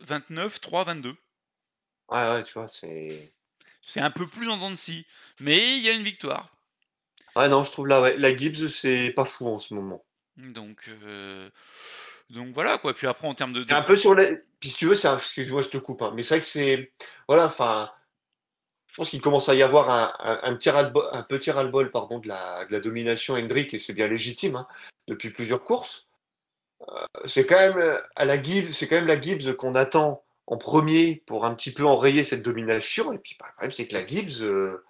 [0.00, 1.16] 29, 3, 22.
[2.08, 3.32] Ouais, ouais, tu vois, c'est.
[3.82, 5.06] C'est un peu plus en dents de scie,
[5.38, 6.54] mais il y a une victoire.
[7.36, 10.04] Ouais, non, je trouve là, ouais, la Gibbs, c'est pas fou en ce moment.
[10.36, 11.50] Donc, euh,
[12.30, 12.94] donc voilà quoi.
[12.94, 14.24] Puis après en termes de, un peu sur la.
[14.60, 15.16] Puis si tu veux, c'est un...
[15.16, 16.92] excuse-moi, je te coupe, hein, mais c'est vrai que c'est.
[17.28, 17.90] Voilà, enfin.
[18.88, 20.12] Je pense qu'il commence à y avoir un,
[20.42, 20.68] un, petit
[21.52, 24.66] ras-le-bol, pardon, de la, de la domination Hendrick, et c'est bien légitime, hein,
[25.06, 26.06] depuis plusieurs courses.
[26.88, 30.56] Euh, c'est quand même à la Gibbs, c'est quand même la Gibbs qu'on attend en
[30.56, 33.12] premier pour un petit peu enrayer cette domination.
[33.12, 34.84] Et puis, bah, le problème, c'est que la Gibbs, euh,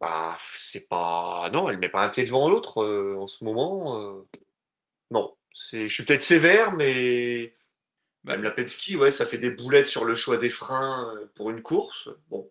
[0.00, 1.48] bah, c'est pas.
[1.52, 4.24] Non, elle met pas un pied devant l'autre euh, en ce moment.
[5.10, 5.35] Non.
[5.72, 7.54] Je suis peut-être sévère, mais
[8.24, 11.26] bah, même la Penske, ouais, ça fait des boulettes sur le choix des freins euh,
[11.34, 12.08] pour une course.
[12.28, 12.50] Bon,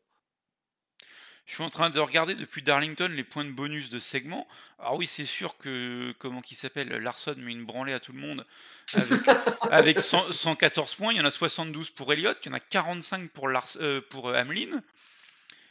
[1.45, 4.47] je suis en train de regarder depuis Darlington les points de bonus de segment.
[4.79, 8.19] Alors oui, c'est sûr que comment qui s'appelle Larson met une branlée à tout le
[8.19, 8.45] monde
[8.93, 9.21] avec,
[9.61, 11.13] avec 100 114 points.
[11.13, 14.01] Il y en a 72 pour Elliott, il y en a 45 pour, Lars, euh,
[14.09, 14.81] pour euh, Hamlin,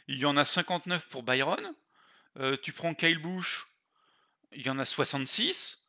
[0.07, 1.73] il y en a 59 pour Byron.
[2.39, 3.65] Euh, tu prends Kyle Busch,
[4.53, 5.84] il y en a 66.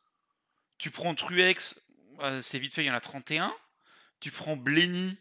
[0.77, 1.81] Tu prends Truex,
[2.21, 3.53] euh, c'est vite fait, il y en a 31.
[4.19, 5.17] Tu prends Blenny,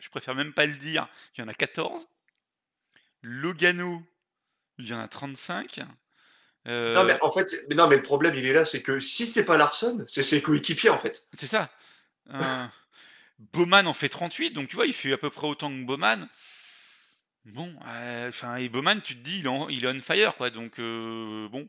[0.00, 2.08] je préfère même pas le dire, il y en a 14.
[3.22, 4.02] Logano,
[4.78, 5.80] il y en a 35.
[6.66, 9.00] Euh, Non, mais en fait, mais non, mais le problème, il est là, c'est que
[9.00, 11.26] si c'est pas Larson, c'est ses coéquipiers, en fait.
[11.36, 11.70] c'est ça.
[12.32, 12.66] Euh,
[13.52, 16.26] Bowman en fait 38, donc tu vois, il fait à peu près autant que Bowman.
[17.46, 20.34] Bon, euh, enfin, et Bowman, tu te dis, il est, en- il est on fire,
[20.36, 20.48] quoi.
[20.50, 21.66] Donc, bon,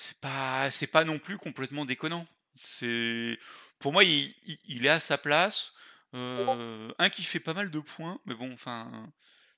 [0.00, 2.26] c'est pas, c'est pas non plus complètement déconnant.
[2.56, 3.38] C'est,
[3.78, 5.72] pour moi, il, il- il est à sa place.
[6.14, 8.90] Euh, un qui fait pas mal de points, mais bon, enfin,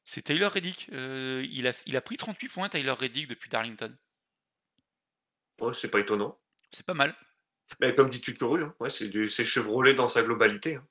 [0.04, 0.88] c'est Taylor Reddick.
[0.92, 3.96] Euh, il a, il a pris 38 points, Taylor Reddick, depuis Darlington.
[5.60, 6.38] Ouais, c'est pas étonnant.
[6.72, 7.14] C'est pas mal.
[7.80, 10.74] Mais comme dit Tutoru, hein, ouais, c'est Chevrolet dans sa globalité.
[10.76, 10.86] Hein.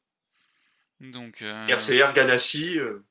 [1.01, 3.03] Donc, euh, RCR, Ganassi, euh,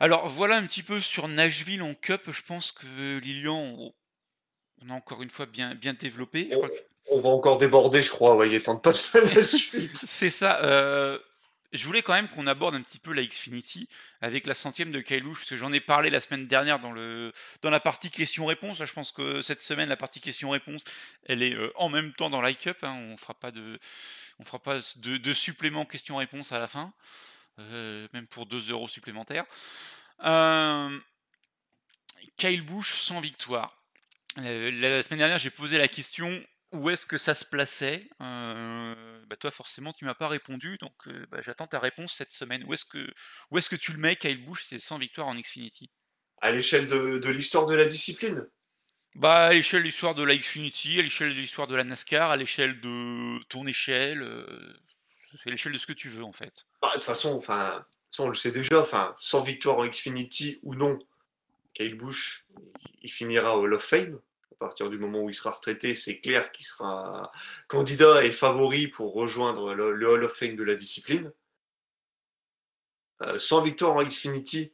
[0.00, 2.22] Alors voilà un petit peu sur Nashville en Cup.
[2.30, 3.92] Je pense que Lilian,
[4.82, 6.48] on a encore une fois bien, bien développé.
[6.50, 6.74] Je on, crois que-
[7.12, 8.34] on va encore déborder, je crois.
[8.36, 9.94] Ouais, il est temps de passer à la suite.
[9.96, 10.60] C'est ça.
[10.64, 11.18] euh,
[11.72, 13.88] je voulais quand même qu'on aborde un petit peu la Xfinity
[14.20, 17.32] avec la centième de Busch, parce que j'en ai parlé la semaine dernière dans, le,
[17.62, 18.82] dans la partie questions-réponses.
[18.84, 20.82] Je pense que cette semaine, la partie questions-réponses,
[21.26, 22.82] elle est euh, en même temps dans l'iCup.
[22.82, 23.78] Hein, on fera pas de,
[24.40, 26.92] on fera pas de, de supplément questions-réponses à la fin,
[28.12, 29.44] même pour 2 euros supplémentaires.
[30.24, 30.98] Euh,
[32.36, 33.82] Kyle Busch sans victoire.
[34.36, 36.42] la semaine dernière, j'ai posé la question
[36.72, 38.08] où est-ce que ça se plaçait?
[38.18, 40.92] Bah Toi, forcément, tu m'as pas répondu, donc
[41.30, 42.64] bah, j'attends ta réponse cette semaine.
[42.66, 43.12] Où est-ce que,
[43.50, 45.90] où est-ce que tu le mets, Kyle Busch, c'est sans victoire en Xfinity?
[46.40, 48.46] À l'échelle de, l'histoire de la discipline?
[49.16, 52.30] Bah, à l'échelle de l'histoire de la Xfinity, à l'échelle de l'histoire de la NASCAR,
[52.30, 54.24] à l'échelle de ton échelle,
[55.42, 56.66] c'est l'échelle de ce que tu veux en fait.
[56.80, 60.60] Bah, de toute façon, enfin, ça on le sait déjà, enfin, sans victoire en Xfinity
[60.62, 60.98] ou non,
[61.74, 62.46] Kyle Busch,
[63.02, 64.18] il finira au Hall of Fame
[64.60, 67.32] à partir du moment où il sera retraité, c'est clair qu'il sera
[67.66, 71.32] candidat et favori pour rejoindre le, Hall of Fame de la discipline.
[73.22, 74.72] Euh, sans victoire en Xfinity,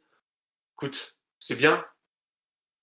[0.75, 1.85] écoute, c'est bien.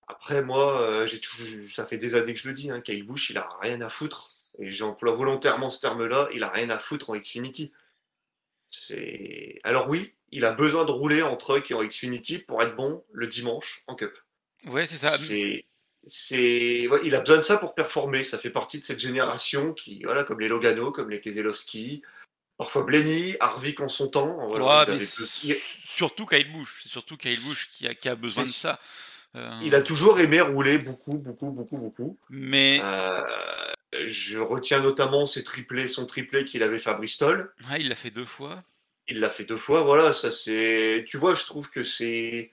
[0.07, 1.21] Après, moi, euh, j'ai
[1.67, 3.89] ça fait des années que je le dis, hein, Kyle Busch, il a rien à
[3.89, 4.31] foutre.
[4.57, 7.71] Et j'emploie volontairement ce terme-là, il a rien à foutre en Xfinity.
[9.63, 13.03] Alors oui, il a besoin de rouler en truck et en Xfinity pour être bon
[13.11, 14.13] le dimanche en Cup.
[14.67, 15.17] Ouais, c'est ça.
[15.17, 15.65] C'est
[16.07, 18.23] c'est il a besoin de ça pour performer.
[18.23, 22.03] Ça fait partie de cette génération qui, voilà, comme les Logano, comme les Keselowski,
[22.57, 24.47] parfois Blenny, Harvick en son temps.
[24.99, 28.79] Surtout Kyle Busch, surtout Kyle Busch qui a, qui a besoin de ça.
[29.35, 32.17] Euh, il a toujours aimé rouler beaucoup, beaucoup, beaucoup, beaucoup.
[32.29, 33.21] Mais euh,
[34.05, 37.53] je retiens notamment ses triplés, son triplé qu'il avait fait à Bristol.
[37.79, 38.63] il l'a fait deux fois.
[39.07, 40.13] Il l'a fait deux fois, voilà.
[40.13, 42.51] Ça c'est, tu vois, je trouve que c'est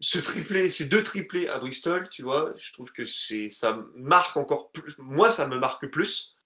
[0.00, 4.36] ce triplé, ces deux triplés à Bristol, tu vois, je trouve que c'est ça marque
[4.36, 4.94] encore plus.
[4.98, 6.36] Moi, ça me marque plus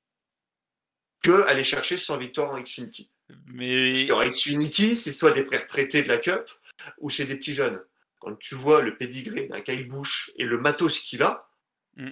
[1.22, 3.10] que aller chercher 100 victoires en Xfinity.
[3.46, 6.50] Mais en Xfinity, c'est soit des prêts traités de la Cup
[6.98, 7.80] ou c'est des petits jeunes.
[8.18, 11.48] Quand tu vois le pédigré d'un Kyle Busch et le matos qu'il a,
[11.96, 12.10] mm.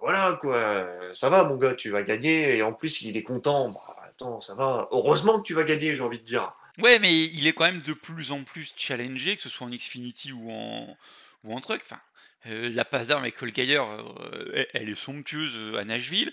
[0.00, 3.70] Voilà quoi, ça va mon gars, tu vas gagner et en plus il est content.
[3.70, 4.88] Bah, attends, ça va.
[4.90, 6.52] Heureusement que tu vas gagner, j'ai envie de dire.
[6.78, 9.70] Ouais, mais il est quand même de plus en plus challengé, que ce soit en
[9.70, 10.96] Xfinity ou en,
[11.44, 11.80] ou en truc.
[11.84, 12.00] Enfin,
[12.46, 16.32] euh, la passe d'armes avec Holgeyer, euh, elle est somptueuse euh, à Nashville.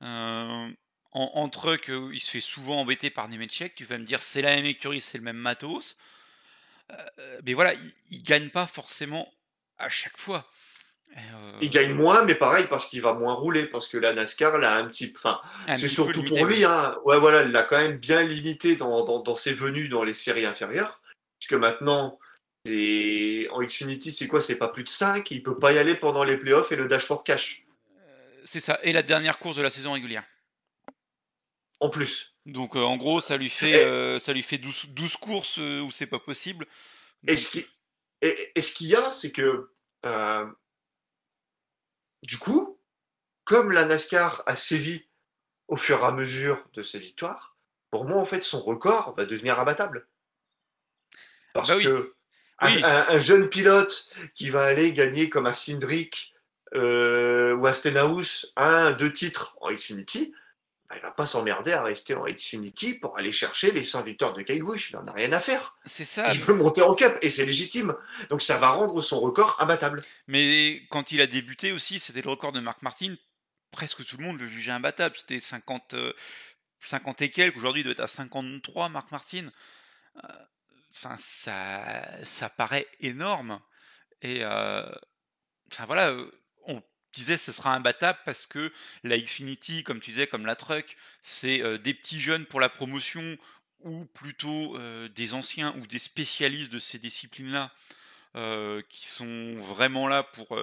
[0.00, 0.72] en,
[1.12, 3.74] en, truck, il se fait souvent embêter par Nemechek.
[3.74, 5.98] Tu vas me dire, c'est la même écurie, c'est le même matos.
[7.44, 9.30] mais voilà, il, il gagne pas forcément
[9.78, 10.50] à chaque fois.
[11.62, 14.74] Il gagne moins, mais pareil, parce qu'il va moins rouler, parce que la NASCAR, là,
[14.74, 15.12] un petit.
[15.14, 15.40] Enfin,
[15.76, 16.64] c'est surtout pour lui.
[16.64, 16.96] Hein.
[17.04, 20.44] Ouais, voilà, il l'a quand même bien limité dans, dans, ses venues dans les séries
[20.44, 21.00] inférieures.
[21.38, 22.18] Puisque maintenant,
[22.66, 24.42] en Xfinity, c'est quoi?
[24.42, 25.30] C'est pas plus de 5.
[25.30, 27.64] Il peut pas y aller pendant les playoffs et le Dash for Cash.
[27.96, 28.80] Euh, c'est ça.
[28.82, 30.24] Et la dernière course de la saison régulière.
[31.78, 32.34] En plus.
[32.44, 35.90] Donc, euh, en gros, ça lui fait, euh, ça lui fait 12, 12 courses où
[35.92, 36.66] c'est pas possible.
[37.26, 39.68] Et ce qu'il y a, c'est que
[42.22, 42.78] du coup,
[43.44, 45.08] comme la NASCAR a sévi
[45.68, 47.56] au fur et à mesure de ses victoires,
[47.90, 50.06] pour moi, en fait, son record va devenir abattable.
[51.52, 52.14] Parce bah que
[52.58, 56.32] Un, jeune pilote qui va aller gagner comme un Cindric
[56.74, 60.34] euh, ou un Stenhouse un, deux titres en Xfinity,
[60.96, 64.42] il va pas s'emmerder à rester en Xfinity pour aller chercher les 100 victoires de
[64.42, 64.90] Kyle Busch.
[64.90, 65.76] Il n'en a rien à faire.
[65.84, 66.32] C'est ça.
[66.32, 67.94] Il veut monter en Cup et c'est légitime.
[68.30, 70.02] Donc ça va rendre son record imbattable.
[70.26, 73.14] Mais quand il a débuté aussi, c'était le record de Marc Martin.
[73.70, 75.16] Presque tout le monde le jugeait imbattable.
[75.16, 75.94] C'était 50,
[76.80, 77.56] 50 euh, et quelques.
[77.56, 79.50] Aujourd'hui, il doit être à 53, Marc Martin.
[80.16, 80.28] Euh,
[80.94, 83.60] enfin, ça, ça paraît énorme.
[84.20, 84.90] Et euh,
[85.72, 86.14] enfin voilà,
[87.12, 88.72] disais ce sera imbattable parce que
[89.04, 92.68] la Xfinity, comme tu disais, comme la Truck, c'est euh, des petits jeunes pour la
[92.68, 93.38] promotion
[93.80, 97.72] ou plutôt euh, des anciens ou des spécialistes de ces disciplines-là
[98.34, 100.58] euh, qui sont vraiment là pour,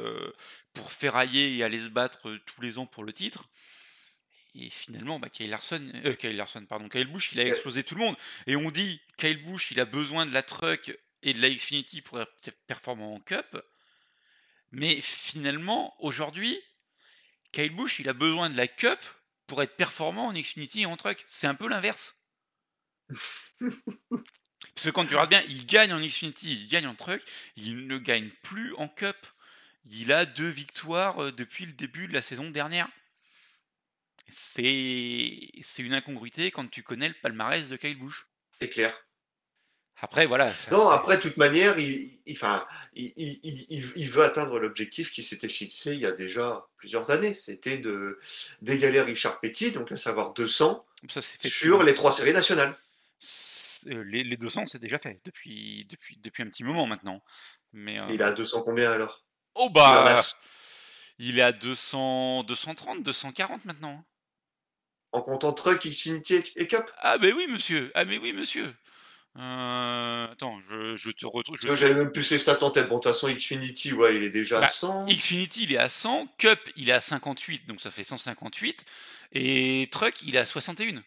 [0.73, 3.49] pour ferrailler et aller se battre tous les ans pour le titre.
[4.55, 8.01] Et finalement, bah, Kyle Larson, Kyle Larson, pardon, Kyle Busch, il a explosé tout le
[8.01, 8.15] monde.
[8.47, 12.01] Et on dit, Kyle Busch, il a besoin de la Truck et de la Xfinity
[12.01, 13.61] pour être performant en Cup.
[14.71, 16.59] Mais finalement, aujourd'hui,
[17.51, 18.99] Kyle Busch, il a besoin de la Cup
[19.47, 21.23] pour être performant en Xfinity et en Truck.
[21.27, 22.15] C'est un peu l'inverse.
[23.59, 27.21] Parce que quand tu regardes bien, il gagne en Xfinity, il gagne en Truck,
[27.55, 29.17] il ne gagne plus en Cup.
[29.89, 32.87] Il a deux victoires euh, depuis le début de la saison dernière.
[34.27, 38.27] C'est une incongruité quand tu connais le palmarès de Kyle Busch.
[38.61, 38.95] C'est clair.
[40.01, 40.53] Après, voilà.
[40.71, 46.05] non, après, de toute manière, il, il, veut atteindre l'objectif qui s'était fixé il y
[46.05, 47.33] a déjà plusieurs années.
[47.33, 47.81] C'était
[48.61, 52.75] d'égaler Richard Petit, donc à savoir 200 Ça, fait sur les trois séries nationales.
[53.87, 57.21] Euh, les, les 200, c'est déjà fait depuis, depuis, depuis un petit moment maintenant.
[57.73, 59.25] Mais, euh, Il a 200 combien alors?
[59.55, 60.13] Oh bah
[61.17, 64.03] Il est à 200, 230, 240 maintenant.
[65.11, 66.89] En comptant Truck, Xfinity et Cup?
[66.99, 68.73] Ah mais oui, monsieur Ah mais oui, monsieur
[69.37, 71.57] Euh, attends, je, te retrouve.
[71.61, 72.89] J'avais même plus les stats en tête.
[72.89, 75.05] Bon, de toute façon, Xfinity, ouais, il est déjà à 100.
[75.05, 76.27] Bah, Xfinity, il est à 100.
[76.37, 78.85] Cup, il est à 58, donc ça fait 158.
[79.33, 81.03] Et Truck, il est à 61.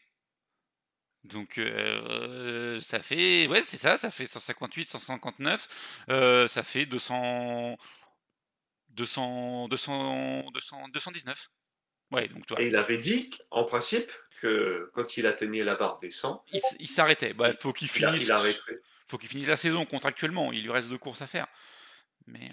[1.24, 7.76] Donc euh, ça fait, ouais, c'est ça, ça fait 158, 159, euh, ça fait 200,
[8.90, 11.50] 200, 200, 200, 219.
[12.12, 12.60] Ouais, donc toi.
[12.60, 14.10] Et il avait dit, en principe,
[14.42, 16.44] que quand il atteignait la barre des 100,
[16.78, 17.32] il, s'arrêtait.
[17.32, 18.28] Bah, faut qu'il finisse.
[18.28, 18.56] Il,
[19.06, 20.52] faut qu'il finisse la saison contractuellement.
[20.52, 21.46] Il lui reste deux courses à faire.
[22.26, 22.50] Mais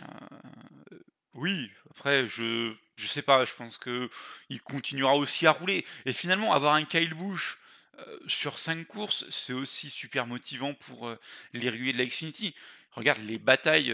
[0.91, 0.97] euh,
[1.33, 3.43] oui, après je je sais pas.
[3.43, 4.09] Je pense que
[4.49, 5.83] il continuera aussi à rouler.
[6.05, 7.57] Et finalement, avoir un Kyle Busch
[7.97, 11.15] euh, sur 5 courses, c'est aussi super motivant pour euh,
[11.53, 12.53] les réguliers de la Xfinity.
[12.91, 13.93] Regarde les batailles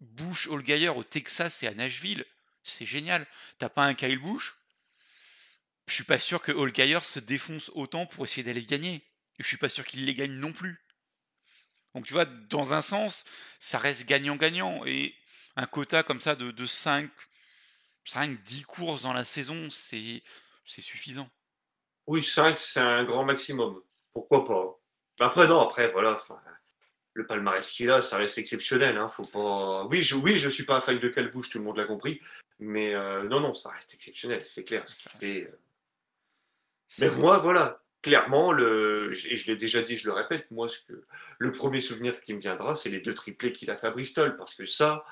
[0.00, 2.24] Bush Allgaier au Texas et à Nashville,
[2.62, 3.26] c'est génial.
[3.58, 4.54] T'as pas un Kyle Bush
[5.86, 9.04] Je suis pas sûr que Allgaier se défonce autant pour essayer d'aller gagner.
[9.38, 10.84] Je suis pas sûr qu'il les gagne non plus.
[11.94, 13.24] Donc tu vois, dans un sens,
[13.58, 14.84] ça reste gagnant-gagnant.
[14.86, 15.14] Et
[15.56, 17.10] un quota comme ça de, de 5,
[18.04, 20.22] 5, 10 courses dans la saison, c'est
[20.64, 21.28] suffisant.
[22.06, 23.80] Oui, 5, c'est un grand maximum.
[24.12, 24.78] Pourquoi pas?
[25.20, 26.18] Après, non, après, voilà
[27.14, 28.96] le palmarès qu'il a, ça reste exceptionnel.
[28.96, 29.10] Hein.
[29.90, 32.20] Oui, je oui, je suis pas un fan de Calbouche, tout le monde l'a compris.
[32.62, 34.86] Mais euh, non, non, ça reste exceptionnel, c'est clair.
[35.24, 35.46] Euh.
[37.00, 39.10] Mais moi, voilà, clairement, le...
[39.12, 41.04] et je l'ai déjà dit, je le répète, moi, ce que...
[41.38, 44.36] le premier souvenir qui me viendra, c'est les deux triplés qu'il a fait à Bristol.
[44.36, 45.04] Parce que ça,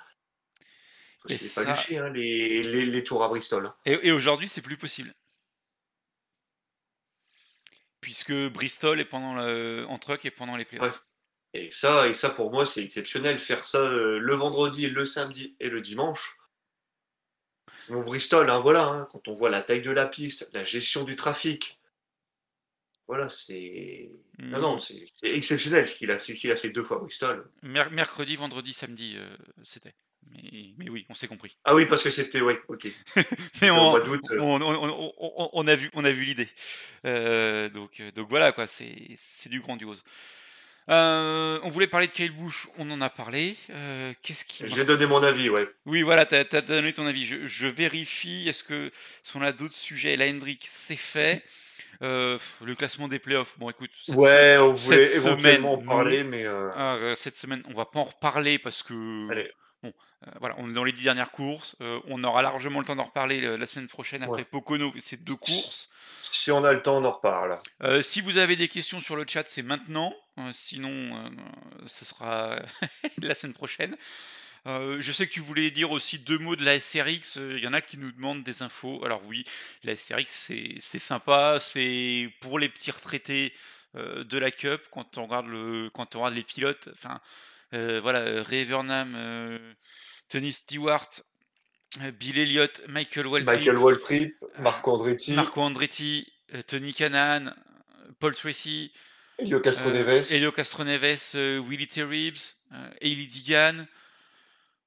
[1.26, 1.94] c'est pas ça...
[1.98, 2.62] hein, les...
[2.62, 3.02] Les...
[3.02, 3.66] tours à Bristol.
[3.66, 3.74] Hein.
[3.84, 5.12] Et, aujourd'hui, c'est plus possible.
[8.00, 9.86] Puisque Bristol est pendant le...
[9.88, 11.04] en truck et pendant les playoffs.
[11.52, 13.40] Et ça, et ça pour moi, c'est exceptionnel.
[13.40, 16.36] Faire ça euh, le vendredi, le samedi et le dimanche.
[17.90, 21.04] Mon Bristol, hein, voilà, hein, quand on voit la taille de la piste, la gestion
[21.04, 21.80] du trafic,
[23.08, 24.08] voilà, c'est.
[24.38, 24.94] Non, non, mmh.
[25.12, 27.50] c'est exceptionnel ce qu'il a, a, fait deux fois Bristol.
[27.62, 29.94] mercredi, vendredi, samedi, euh, c'était.
[30.78, 31.58] Mais, oui, on s'est compris.
[31.64, 32.86] Ah oui, parce que c'était, ouais, ok.
[33.62, 34.18] mais on, euh.
[34.38, 36.48] on, on, a vu, on a vu l'idée.
[37.74, 40.04] donc, donc voilà, quoi, c'est du grandiose.
[40.90, 43.54] Euh, on voulait parler de Kyle Bush, on en a parlé.
[43.70, 45.68] Euh, qu'est-ce qui J'ai donné mon avis, ouais.
[45.86, 47.26] Oui, voilà, tu as, donné ton avis.
[47.26, 48.90] Je, vérifie, est-ce que
[49.22, 51.44] si on a d'autres sujets, la Hendrick, c'est fait.
[52.02, 56.46] Euh, le classement des playoffs, bon écoute, cette ouais, on voulait éventuellement en parler, mais
[56.46, 59.52] ah, cette semaine, on va pas en reparler parce que Allez.
[59.82, 59.92] bon,
[60.40, 61.76] voilà, on est dans les dix dernières courses,
[62.08, 65.90] on aura largement le temps d'en reparler la semaine prochaine après Pocono, c'est deux courses.
[66.32, 67.58] Si on a le temps, on en reparle.
[67.82, 70.14] Euh, si vous avez des questions sur le chat, c'est maintenant.
[70.38, 71.28] Euh, sinon, euh,
[71.86, 72.56] ce sera
[73.22, 73.96] la semaine prochaine.
[74.66, 77.36] je sais que tu voulais dire aussi deux mots de la SRX.
[77.36, 79.04] Il y en a qui nous demandent des infos.
[79.04, 79.44] Alors oui,
[79.82, 81.58] la SRX, c'est sympa.
[81.60, 83.52] C'est pour les petits retraités
[83.94, 84.86] de la Cup.
[84.92, 87.20] Quand on regarde, le, quand on regarde les pilotes, enfin,
[87.72, 89.58] voilà, Ray Vernam,
[90.28, 91.08] Tony Stewart,
[91.98, 97.54] Bill Elliott, Michael Waltrip, Michael Waltrip Marco Andretti, Marco Andretti, euh, Tony Canan,
[98.20, 98.92] Paul Tracy,
[99.38, 102.54] Elio Castroneves, euh, Elio Castroneves, euh, Willie Terribs,
[103.00, 103.86] Hailey Digan.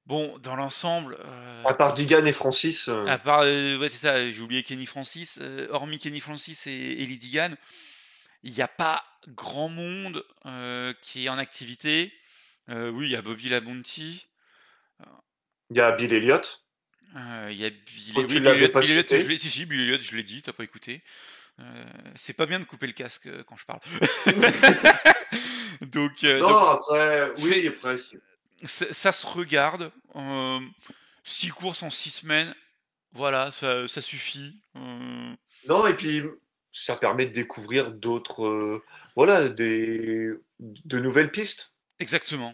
[0.06, 1.16] Bon, dans l'ensemble.
[1.64, 2.88] à part Digan et Francis.
[3.06, 5.40] À part, ouais, c'est ça, j'ai oublié Kenny Francis.
[5.70, 7.54] hormis Kenny Francis et Ellie Digan,
[8.42, 10.22] il n'y a pas grand monde
[11.00, 12.12] qui est en activité.
[12.68, 14.26] oui, il y a Bobby Labonti.
[15.70, 16.63] Il y a Bill Elliott.
[17.16, 18.26] Euh, il y a Bill.
[18.26, 21.02] Je si, si, Bill Elliott, je l'ai dit, t'as pas écouté.
[21.60, 21.84] Euh,
[22.16, 23.80] c'est pas bien de couper le casque euh, quand je parle.
[25.82, 27.96] donc, non, après, oui, après.
[28.64, 29.92] Ça se regarde.
[31.22, 32.54] six courses en six semaines,
[33.12, 34.56] voilà, ça, ça suffit.
[35.68, 36.22] Non, et puis
[36.72, 38.82] ça permet de découvrir d'autres,
[39.14, 41.70] voilà, des, de nouvelles pistes.
[42.00, 42.52] Exactement.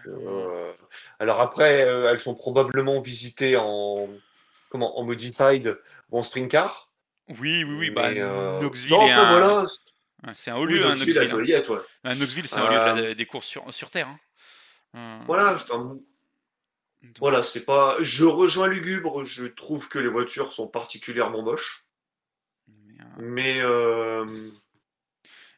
[1.18, 4.10] alors après, elles sont probablement visitées en
[4.70, 5.78] comment, en modified
[6.10, 6.90] ou en sprint car.
[7.28, 7.90] Oui, oui, oui.
[7.90, 8.58] Bah, euh...
[8.60, 9.38] Knoxville non, est un...
[9.38, 9.66] voilà.
[10.34, 11.18] C'est un haut lieu, oui, Knoxville.
[11.18, 11.74] Hein, Knoxville, hein.
[11.74, 11.80] ouais.
[12.02, 13.08] Bah, Knoxville c'est un euh...
[13.08, 14.08] lieu des courses sur, sur Terre.
[14.08, 14.18] Hein.
[14.96, 15.24] Euh...
[15.26, 16.00] Voilà, Donc...
[17.18, 17.96] voilà, c'est pas.
[18.00, 19.24] Je rejoins Lugubre.
[19.24, 21.84] Je trouve que les voitures sont particulièrement moches.
[23.18, 23.60] Mais.
[23.60, 24.26] Euh...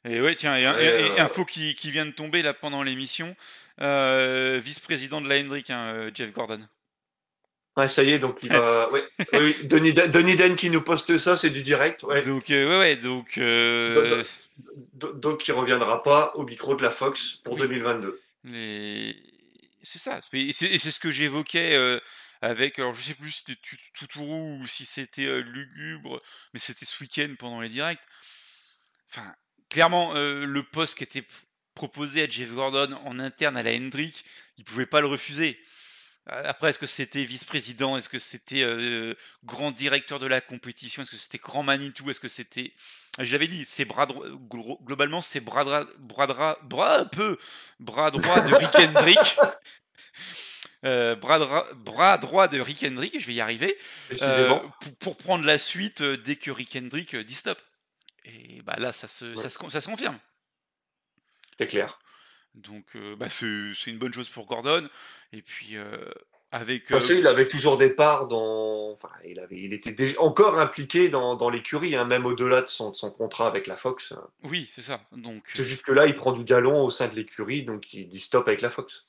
[0.05, 3.37] Et ouais, tiens, et, et, et info qui, qui, vient de tomber là pendant l'émission.
[3.81, 6.61] Euh, vice-président de la Hendrick, hein, Jeff Gordon.
[7.77, 8.91] Ouais, ça y est, donc il va.
[8.93, 9.03] ouais.
[9.33, 9.95] oui, Denis,
[10.37, 12.03] Den qui nous poste ça, c'est du direct.
[12.03, 12.23] Ouais.
[12.23, 13.39] Donc, euh, ouais, donc.
[13.39, 14.23] Euh...
[14.95, 18.21] Donc, donc, il reviendra pas au micro de la Fox pour 2022.
[18.45, 19.17] Les...
[19.83, 20.21] C'est ça.
[20.35, 21.99] Et c'est ce que j'évoquais euh,
[22.43, 22.79] avec.
[22.79, 23.61] Alors, je sais plus si c'était
[23.95, 26.21] Toutourou ou si c'était euh, Lugubre,
[26.53, 28.03] mais c'était ce week-end pendant les directs.
[29.11, 29.35] Enfin,
[29.71, 31.27] clairement, le poste qui était
[31.75, 34.25] proposé à Jeff Gordon en interne à la Hendrick,
[34.59, 35.59] il pouvait pas le refuser.
[36.27, 37.97] Après, est-ce que c'était vice-président?
[37.97, 38.65] Est-ce que c'était
[39.45, 41.03] grand directeur de la compétition?
[41.03, 42.11] Est-ce que c'était grand Manitou?
[42.11, 42.73] Est-ce que c'était.
[43.19, 44.27] Je l'avais dit, c'est bras droit.
[44.85, 45.85] Globalement, c'est bras droit.
[45.99, 47.39] Bras, bras, un peu.
[47.81, 49.19] Bras droit de Rick Hendrick.
[51.21, 53.77] bras, droit de Rick Hendrick, je vais y arriver.
[54.09, 57.61] Pour, pour, prendre la suite dès que Rick Hendrick dit stop.
[58.25, 60.19] Et bah là, ça se, ça, se, ça se confirme.
[61.59, 61.99] C'est clair.
[62.55, 64.89] Donc, bah, c'est une bonne chose pour Gordon.
[65.33, 65.77] Et puis,
[66.53, 66.87] avec.
[66.87, 68.93] Parce qu'il avait toujours des parts dans.
[68.93, 72.67] Enfin, il, avait, il était déjà encore impliqué dans, dans l'écurie, hein, même au-delà de
[72.67, 74.13] son, son, contrat avec la Fox.
[74.45, 75.01] Oui, c'est ça.
[75.13, 75.45] Donc.
[75.55, 78.21] C'est juste que là, il prend du galon au sein de l'écurie, donc il dit
[78.21, 79.07] stop avec la Fox.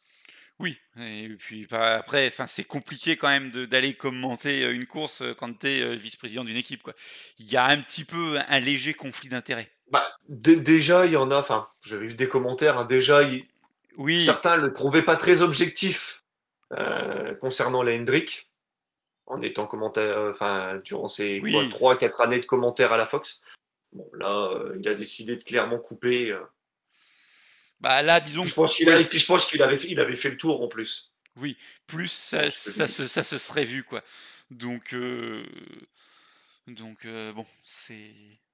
[0.60, 5.60] Oui, et puis bah, après, enfin, c'est compliqué quand même d'aller commenter une course quand
[5.60, 6.84] tu es vice-président d'une équipe.
[6.84, 6.94] Quoi.
[7.40, 9.70] Il y a un petit peu un léger conflit d'intérêts.
[9.94, 13.22] Bah, déjà, il y en a, enfin, j'avais vu des commentaires, hein, déjà,
[13.98, 14.26] oui.
[14.26, 16.24] certains ne le trouvaient pas très objectif
[16.72, 18.50] euh, concernant la Hendrick,
[19.28, 23.42] en étant commentaire, euh, enfin, durant ses 3-4 années de commentaires à la Fox.
[23.92, 26.36] Bon, là, euh, il a décidé de clairement couper.
[27.80, 28.46] Bah là, disons.
[28.46, 31.14] Je pense qu'il je pense qu'il avait, il avait fait le tour en plus.
[31.36, 34.02] Oui, plus ça, ça, se, ça se serait vu, quoi.
[34.50, 34.96] Donc,
[36.66, 38.10] donc bon, c'est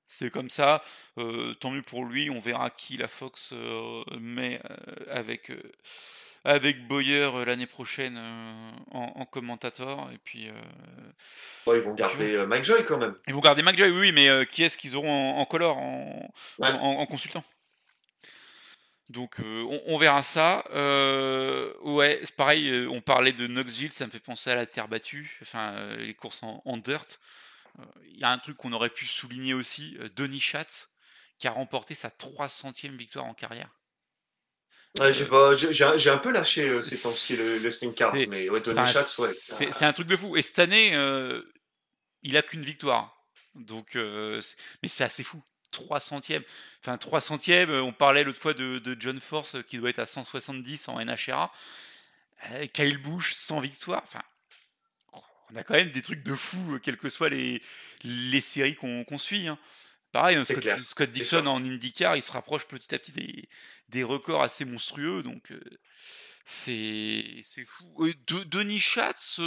[0.09, 0.81] c'est comme ça.
[1.15, 2.29] tant mieux pour lui.
[2.29, 3.53] On verra qui la Fox
[4.19, 4.59] met
[5.09, 5.51] avec,
[6.43, 8.19] avec Boyer l'année prochaine
[8.91, 10.09] en, commentateur.
[10.11, 10.49] Et puis.
[11.67, 13.15] ils vont garder Mike Joy quand même.
[13.27, 17.05] Ils vont garder Mike Joy, oui, mais qui est-ce qu'ils auront en, color, en, en,
[17.05, 17.43] consultant?
[19.09, 20.63] Donc on, verra ça.
[21.83, 25.37] ouais, c'est pareil, on parlait de Knoxville, ça me fait penser à la terre battue,
[25.43, 27.19] enfin les courses en, en dirt.
[28.05, 30.89] Il y a un truc qu'on aurait pu souligner aussi, euh, Denis Schatz,
[31.37, 33.69] qui a remporté sa 300e victoire en carrière.
[34.99, 39.17] j'ai un peu lâché euh, ces temps-ci le, le spin card, mais ouais, Denis Schatz,
[39.19, 39.29] ouais.
[39.71, 40.35] C'est un truc de fou.
[40.35, 41.41] Et cette année, euh,
[42.23, 43.15] il a qu'une victoire.
[43.55, 45.41] Donc, mais c'est assez fou.
[45.71, 46.43] 300e.
[46.81, 50.87] Enfin, 300e, on parlait l'autre fois de, de, John Force qui doit être à 170
[50.87, 51.51] en NHRA.
[52.73, 54.01] Kyle Bush, 100 victoires.
[54.03, 54.23] Enfin,
[55.53, 57.61] on a quand même des trucs de fou, euh, quelles que soient les,
[58.03, 59.47] les séries qu'on suit.
[59.47, 59.57] Hein.
[60.11, 63.47] Pareil, hein, Scott, Dixon en IndyCar, il se rapproche petit à petit des,
[63.89, 65.61] des records assez monstrueux, donc euh,
[66.45, 67.93] c'est fou.
[67.99, 68.13] Euh,
[68.45, 69.39] Denis Schatz,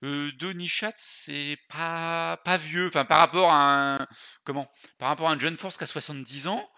[0.00, 4.06] Denis Schatz, c'est pas, pas vieux, enfin par rapport à un,
[4.44, 4.66] comment,
[4.96, 6.70] par rapport à un John Force qui a 70 ans,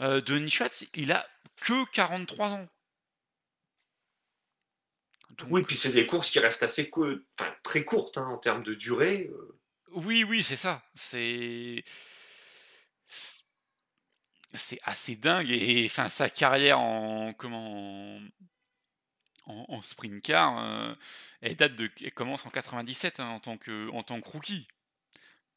[0.00, 1.24] Denis Schatz, il a
[1.60, 2.68] que 43 ans.
[5.48, 6.90] Oui, puis c'est des courses qui restent assez
[7.62, 9.30] très courtes hein, en termes de durée.
[9.32, 9.58] Euh.
[9.92, 10.82] Oui, oui, c'est ça.
[10.94, 11.84] C'est
[13.06, 18.20] c'est assez dingue et enfin sa carrière en comment
[19.46, 20.94] en, sprint car euh,
[21.40, 24.66] elle date de elle commence en 97 hein, en tant que en tant que rookie.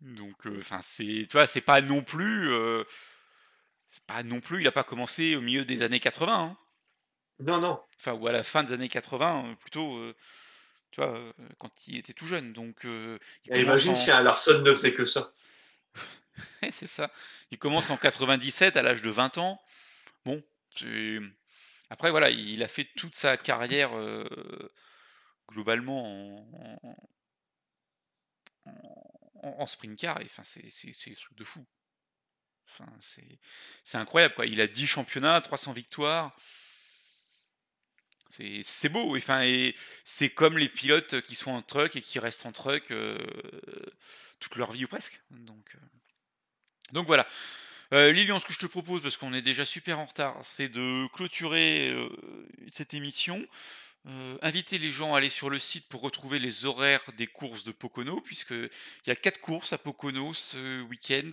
[0.01, 2.51] Donc euh, enfin c'est tu vois c'est pas non plus
[4.07, 6.57] pas non plus il a pas commencé au milieu des années 80.
[7.39, 7.79] Non, non.
[7.99, 10.15] Enfin, ou à la fin des années 80, euh, plutôt, euh,
[10.91, 12.53] tu vois, euh, quand il était tout jeune.
[12.53, 12.85] Donc,
[13.45, 15.33] imagine si un Larson ne faisait que ça.
[16.71, 17.11] c'est ça.
[17.51, 19.61] Il commence en 97 à l'âge de 20 ans.
[20.25, 20.43] Bon,
[21.89, 23.91] après voilà, il a fait toute sa carrière
[25.49, 26.45] globalement
[28.65, 28.71] en,
[29.43, 30.19] en, sprint car.
[30.21, 31.65] Et enfin, c'est des trucs de fou.
[32.69, 34.45] Enfin, c'est incroyable quoi.
[34.45, 36.35] Il a 10 championnats, 300 victoires.
[38.29, 42.51] C'est beau, et c'est comme les pilotes qui sont en truck et qui restent en
[42.51, 43.17] truck euh,
[44.39, 45.21] toute leur vie ou presque.
[45.31, 45.79] Donc, euh,
[46.91, 47.25] donc voilà.
[47.93, 50.67] Euh, Lilian, ce que je te propose, parce qu'on est déjà super en retard, c'est
[50.67, 51.95] de clôturer
[52.69, 53.45] cette émission.
[54.41, 57.71] inviter les gens à aller sur le site pour retrouver les horaires des courses de
[57.71, 58.69] Pocono, puisqu'il
[59.07, 61.31] y a quatre courses à Pocono ce week-end.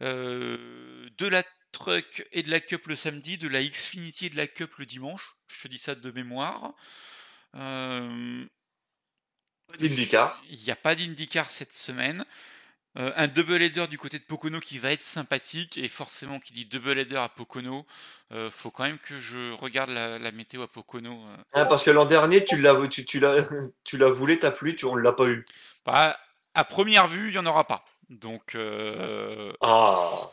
[0.00, 1.42] de la
[1.78, 4.86] Truck et de la Cup le samedi, de la Xfinity et de la Cup le
[4.86, 5.36] dimanche.
[5.46, 6.74] Je te dis ça de mémoire.
[7.54, 8.44] Euh...
[9.78, 10.42] d'IndyCar.
[10.50, 12.24] Il n'y a pas d'IndyCar cette semaine.
[12.96, 16.52] Euh, un double header du côté de Pocono qui va être sympathique et forcément qui
[16.52, 17.86] dit double header à Pocono,
[18.32, 21.12] euh, faut quand même que je regarde la, météo à Pocono.
[21.12, 21.36] Euh.
[21.52, 23.46] Ah, parce que l'an dernier tu l'as tu, tu l'as
[23.84, 25.46] tu l'as voulu ta pluie, tu, on l'a pas eu.
[25.86, 26.18] Bah,
[26.54, 27.84] à première vue il y en aura pas.
[28.08, 28.56] Donc
[29.60, 30.32] ah.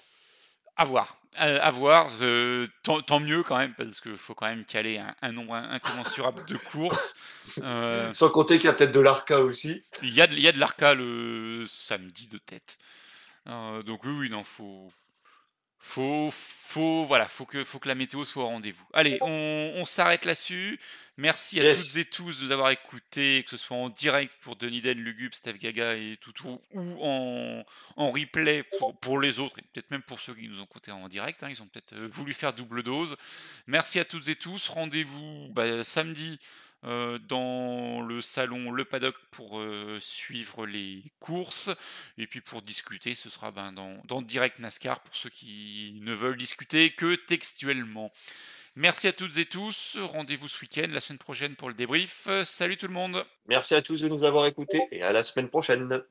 [0.77, 1.17] À voir.
[1.37, 2.07] À, voir.
[2.83, 7.15] tant, mieux quand même, parce qu'il faut quand même caler un, nombre incommensurable de courses.
[7.59, 9.83] Euh, Sans compter qu'il y a peut-être de l'Arca aussi.
[10.01, 12.77] Il y a, il y a de l'Arca le samedi de tête.
[13.47, 14.87] Euh, donc oui, oui, non, faut,
[15.85, 18.83] faut, faut, voilà, faut que, faut que la météo soit au rendez-vous.
[18.91, 20.79] Allez, on, s'arrête là-dessus.
[21.15, 24.55] Merci à toutes et tous de nous avoir écoutés, que ce soit en direct pour
[24.55, 27.63] Denis Den, Lugub, Steph Gaga et Toutou, ou en,
[27.97, 30.91] en replay pour, pour les autres, et peut-être même pour ceux qui nous ont écoutés
[30.91, 31.43] en direct.
[31.43, 33.15] Hein, ils ont peut-être euh, voulu faire double dose.
[33.67, 34.67] Merci à toutes et tous.
[34.67, 36.39] Rendez-vous bah, samedi
[36.85, 41.71] euh, dans le salon Le Paddock pour euh, suivre les courses.
[42.17, 46.13] Et puis pour discuter, ce sera ben, dans, dans Direct NASCAR pour ceux qui ne
[46.13, 48.11] veulent discuter que textuellement.
[48.75, 49.97] Merci à toutes et tous.
[49.99, 52.27] Rendez-vous ce week-end, la semaine prochaine pour le débrief.
[52.43, 53.25] Salut tout le monde.
[53.47, 56.03] Merci à tous de nous avoir écoutés et à la semaine prochaine.